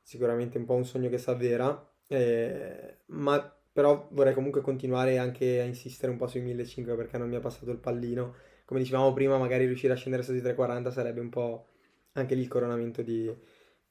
[0.00, 5.60] sicuramente un po' un sogno che si avvera eh, ma però vorrei comunque continuare anche
[5.60, 8.34] a insistere un po' sui 1.500 perché non mi ha passato il pallino
[8.68, 11.68] come dicevamo prima, magari riuscire a scendere sotto i 3,40 sarebbe un po'
[12.12, 13.34] anche lì il coronamento di,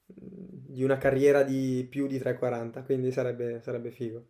[0.05, 4.27] di una carriera di più di 3,40, quindi sarebbe, sarebbe figo.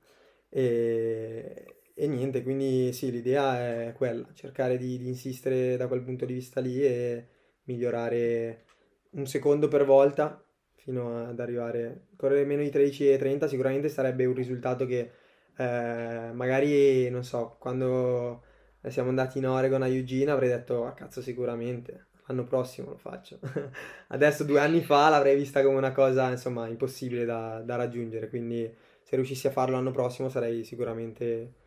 [0.47, 6.25] E, e, niente, quindi sì, l'idea è quella, cercare di, di insistere da quel punto
[6.25, 7.27] di vista lì e
[7.63, 8.65] migliorare
[9.11, 10.43] un secondo per volta
[10.75, 12.07] fino ad arrivare.
[12.15, 15.11] Correre meno di 13,30 sicuramente sarebbe un risultato che
[15.57, 18.43] eh, magari non so quando
[18.87, 23.39] siamo andati in Oregon a Eugene avrei detto ah cazzo sicuramente l'anno prossimo lo faccio.
[24.09, 28.71] Adesso due anni fa l'avrei vista come una cosa insomma impossibile da, da raggiungere quindi
[29.01, 31.65] se riuscissi a farlo l'anno prossimo sarei sicuramente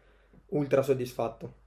[0.51, 1.61] ultra soddisfatto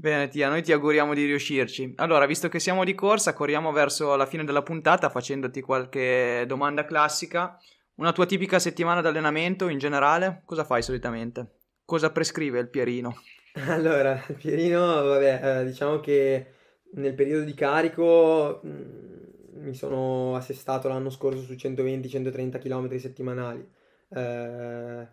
[0.00, 1.94] Bene, Tia, noi ti auguriamo di riuscirci.
[1.96, 6.84] Allora, visto che siamo di corsa, corriamo verso la fine della puntata facendoti qualche domanda
[6.84, 7.58] classica.
[7.96, 11.56] Una tua tipica settimana d'allenamento in generale, cosa fai solitamente?
[11.84, 13.20] Cosa prescrive il Pierino?
[13.66, 16.46] Allora, il Pierino, vabbè, eh, diciamo che
[16.92, 23.68] nel periodo di carico mh, mm, mi sono assestato l'anno scorso su 120-130 km settimanali.
[24.10, 25.08] Eh,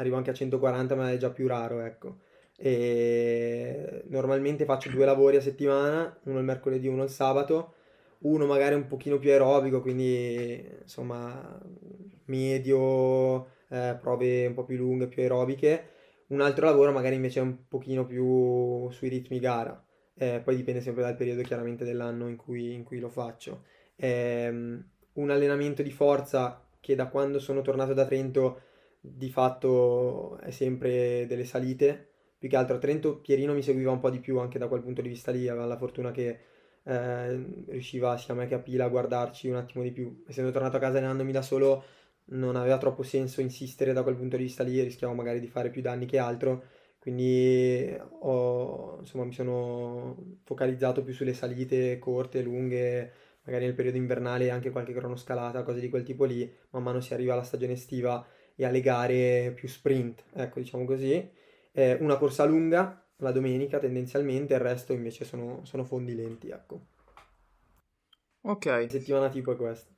[0.00, 2.18] arrivo anche a 140, ma è già più raro, ecco.
[2.56, 7.74] E normalmente faccio due lavori a settimana, uno il mercoledì e uno il sabato,
[8.20, 11.58] uno magari un pochino più aerobico, quindi insomma
[12.26, 15.88] medio, eh, prove un po' più lunghe, più aerobiche,
[16.28, 19.82] un altro lavoro magari invece un pochino più sui ritmi gara,
[20.14, 23.64] eh, poi dipende sempre dal periodo chiaramente dell'anno in cui, in cui lo faccio.
[23.96, 24.48] Eh,
[25.12, 28.60] un allenamento di forza che da quando sono tornato da Trento
[29.00, 34.00] di fatto è sempre delle salite, più che altro a Trento Pierino mi seguiva un
[34.00, 36.38] po' di più anche da quel punto di vista lì, aveva la fortuna che
[36.82, 40.24] eh, riusciva sia me che a Pila a guardarci un attimo di più.
[40.26, 41.84] Essendo tornato a casa allenandomi da solo
[42.32, 45.70] non aveva troppo senso insistere da quel punto di vista lì, rischiavo magari di fare
[45.70, 46.64] più danni che altro,
[46.98, 53.12] quindi ho, insomma, mi sono focalizzato più sulle salite corte, lunghe,
[53.44, 57.14] magari nel periodo invernale anche qualche cronoscalata, cose di quel tipo lì, man mano si
[57.14, 58.24] arriva alla stagione estiva
[58.60, 61.38] e alle gare più sprint, ecco diciamo così
[61.72, 66.86] eh, una corsa lunga la domenica tendenzialmente, il resto invece sono, sono fondi lenti, ecco.
[68.42, 68.64] Ok.
[68.64, 69.90] La settimana tipo è questa.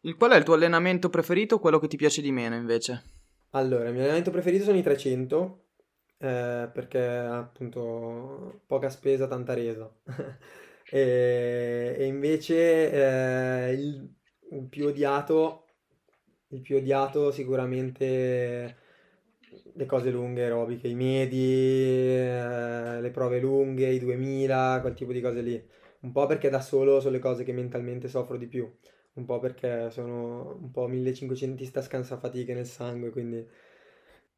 [0.00, 3.02] Il, qual è il tuo allenamento preferito, quello che ti piace di meno invece?
[3.50, 5.66] Allora, il mio allenamento preferito sono i 300,
[6.18, 9.90] eh, perché appunto poca spesa, tanta resa.
[10.90, 14.14] e, e, invece eh, il,
[14.52, 15.65] il più odiato,
[16.48, 18.76] il più odiato sicuramente
[19.74, 25.20] le cose lunghe aerobiche, i medi, eh, le prove lunghe, i 2000, quel tipo di
[25.20, 25.62] cose lì.
[26.00, 28.70] Un po' perché da solo sono le cose che mentalmente soffro di più,
[29.14, 33.46] un po' perché sono un po' 1500 scansafatiche nel sangue, quindi...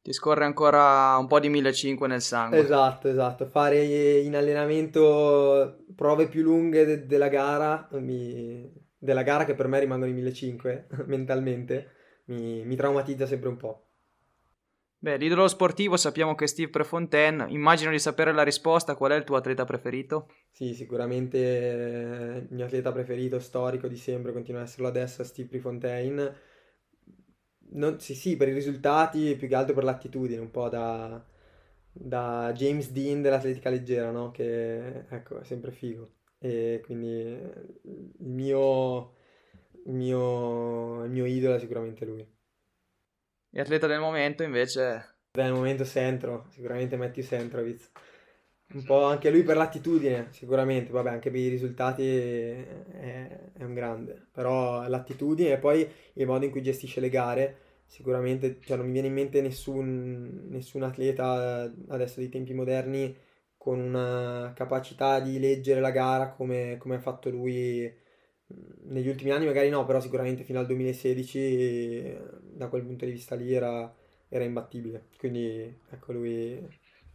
[0.02, 2.58] Ti scorre ancora un po' di 1500 nel sangue.
[2.60, 3.44] Esatto, esatto.
[3.46, 3.82] Fare
[4.20, 8.70] in allenamento prove più lunghe de- della gara, mi...
[8.96, 11.90] della gara che per me rimangono i 1500 mentalmente,
[12.28, 12.64] mi...
[12.64, 13.82] mi traumatizza sempre un po'.
[15.00, 19.14] Beh, l'idolo sportivo sappiamo che è Steve Prefontaine, immagino di sapere la risposta, qual è
[19.14, 20.28] il tuo atleta preferito?
[20.50, 25.48] Sì, sicuramente eh, il mio atleta preferito storico di sempre, continua ad esserlo adesso, Steve
[25.48, 26.34] Prefontaine.
[27.70, 31.24] Non, sì, sì, per i risultati, più che altro per l'attitudine, un po' da,
[31.92, 34.32] da James Dean dell'atletica leggera, no?
[34.32, 36.14] Che ecco, è sempre figo.
[36.38, 39.14] E quindi il mio,
[39.88, 42.26] il mio, il mio idolo è sicuramente lui.
[43.50, 45.16] E atleta del momento invece...
[45.30, 47.90] Del momento Centro, sicuramente Matthew Centrovic.
[48.74, 53.72] Un po' anche lui per l'attitudine, sicuramente, vabbè, anche per i risultati è, è un
[53.72, 58.86] grande, però l'attitudine e poi il modo in cui gestisce le gare, sicuramente, cioè non
[58.86, 63.16] mi viene in mente nessun, nessun atleta adesso dei tempi moderni
[63.56, 67.90] con una capacità di leggere la gara come, come ha fatto lui
[68.84, 73.34] negli ultimi anni magari no, però sicuramente fino al 2016 da quel punto di vista
[73.34, 73.92] lì era,
[74.28, 75.08] era imbattibile.
[75.18, 76.66] Quindi ecco lui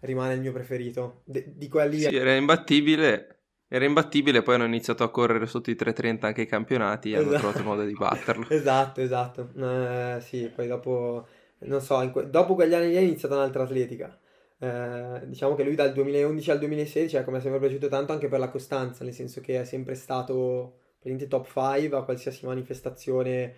[0.02, 1.22] rimane il mio preferito.
[1.26, 2.00] De- di quelli...
[2.00, 3.30] Sì, era imbattibile.
[3.68, 7.30] Era imbattibile, poi hanno iniziato a correre sotto i 3.30 anche i campionati e esatto.
[7.30, 8.46] hanno trovato modo di batterlo.
[8.50, 9.50] esatto, esatto.
[9.58, 11.26] Eh, sì, poi dopo,
[11.60, 14.16] non so, que- dopo quegli anni lì è iniziata un'altra atletica.
[14.60, 18.28] Eh, diciamo che lui dal 2011 al 2016 ecco, mi è sempre piaciuto tanto anche
[18.28, 23.56] per la costanza, nel senso che è sempre stato praticamente top 5 a qualsiasi manifestazione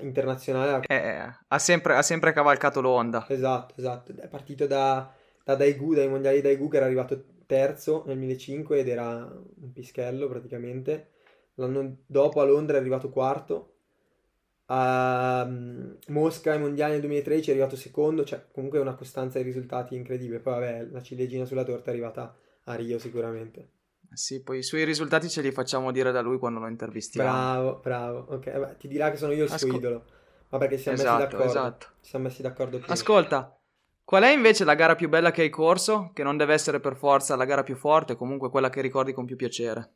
[0.00, 0.84] internazionale.
[0.88, 3.24] Eh, eh, ha, sempre, ha, sempre, cavalcato l'onda.
[3.28, 4.12] Esatto, esatto.
[4.16, 5.12] È partito da,
[5.44, 9.30] da Daegu, dai mondiali Daegu, che era arrivato terzo nel 2005 ed era
[9.60, 11.10] un pischello praticamente.
[11.54, 13.74] L'anno dopo a Londra è arrivato quarto.
[14.70, 19.44] A um, Mosca ai mondiali nel 2013 è arrivato secondo, cioè comunque una costanza di
[19.44, 20.40] risultati incredibile.
[20.40, 23.76] Poi vabbè, la ciliegina sulla torta è arrivata a Rio sicuramente.
[24.12, 27.30] Sì, poi i suoi risultati ce li facciamo dire da lui quando lo intervistiamo.
[27.30, 28.26] Bravo, bravo.
[28.30, 30.04] Ok, beh, ti dirà che sono io il suo Asco- idolo.
[30.50, 31.50] Ma perché siamo Esatto, messi d'accordo.
[31.50, 31.86] esatto.
[32.00, 32.92] Ci siamo messi d'accordo prima.
[32.92, 33.58] Ascolta,
[34.04, 36.10] qual è invece la gara più bella che hai corso?
[36.14, 39.26] Che non deve essere per forza la gara più forte, comunque quella che ricordi con
[39.26, 39.90] più piacere.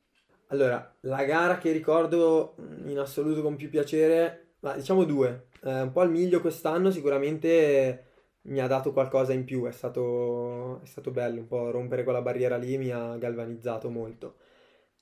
[0.48, 5.46] Allora, la gara che ricordo mm, in assoluto con più piacere, ma diciamo due.
[5.62, 8.11] Eh, un po' al miglio quest'anno sicuramente
[8.42, 12.22] mi ha dato qualcosa in più, è stato, è stato bello, un po' rompere quella
[12.22, 14.36] barriera lì mi ha galvanizzato molto.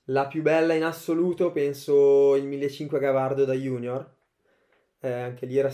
[0.07, 4.18] La più bella in assoluto penso il 1500 Gavardo da Junior,
[5.03, 5.68] Eh, anche lì era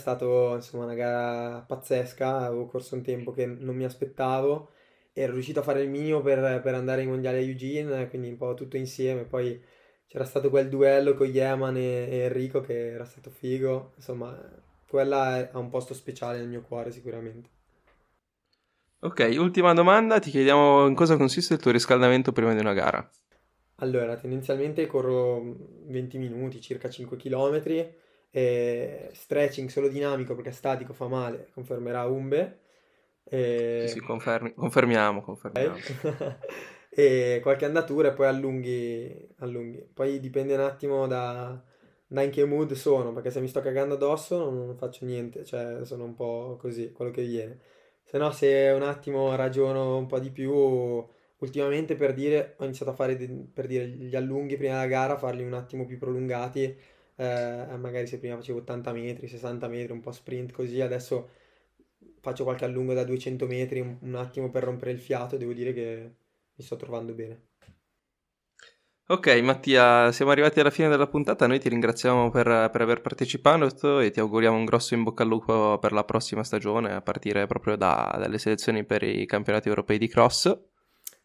[0.55, 4.71] insomma una gara pazzesca, avevo corso un tempo che non mi aspettavo,
[5.13, 8.37] ero riuscito a fare il minimo per, per andare ai mondiali a Eugene, quindi un
[8.37, 9.61] po' tutto insieme, poi
[10.07, 14.39] c'era stato quel duello con Yeman e, e Enrico che era stato figo, insomma
[14.89, 17.49] quella ha un posto speciale nel mio cuore sicuramente.
[19.07, 23.09] Ok, ultima domanda, ti chiediamo in cosa consiste il tuo riscaldamento prima di una gara.
[23.77, 25.55] Allora, tendenzialmente corro
[25.85, 27.63] 20 minuti, circa 5 km,
[28.33, 32.59] e stretching solo dinamico perché statico fa male, confermerà Umbe.
[33.23, 33.85] E...
[33.87, 35.77] Sì, sì, confermi- confermiamo, confermiamo.
[36.91, 39.87] e qualche andatura e poi allunghi, allunghi.
[39.95, 41.63] Poi dipende un attimo da,
[42.09, 45.45] da in che mood sono, perché se mi sto cagando addosso non, non faccio niente,
[45.45, 47.61] cioè sono un po' così, quello che viene.
[48.09, 50.53] Se no, se un attimo ragiono un po' di più,
[51.39, 53.17] ultimamente per dire, ho iniziato a fare
[53.53, 56.63] per dire gli allunghi prima della gara, farli un attimo più prolungati,
[57.17, 61.31] eh, magari se prima facevo 80 metri, 60 metri, un po' sprint così, adesso
[62.21, 65.53] faccio qualche allungo da 200 metri, un, un attimo per rompere il fiato, e devo
[65.53, 66.15] dire che
[66.55, 67.56] mi sto trovando bene.
[69.09, 71.47] Ok, Mattia, siamo arrivati alla fine della puntata.
[71.47, 75.29] Noi ti ringraziamo per, per aver partecipato e ti auguriamo un grosso in bocca al
[75.29, 79.99] lupo per la prossima stagione, a partire proprio da- dalle selezioni per i campionati europei
[79.99, 80.53] di cross.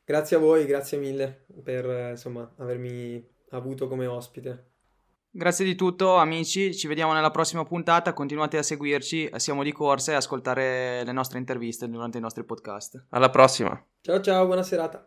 [0.06, 4.66] Grazie a voi, grazie mille per insomma avermi avuto come ospite.
[5.32, 10.12] Grazie di tutto amici, ci vediamo nella prossima puntata, continuate a seguirci, siamo di corsa
[10.12, 13.06] e ascoltare le nostre interviste durante i nostri podcast.
[13.10, 13.84] Alla prossima!
[14.02, 15.04] Ciao ciao, buona serata.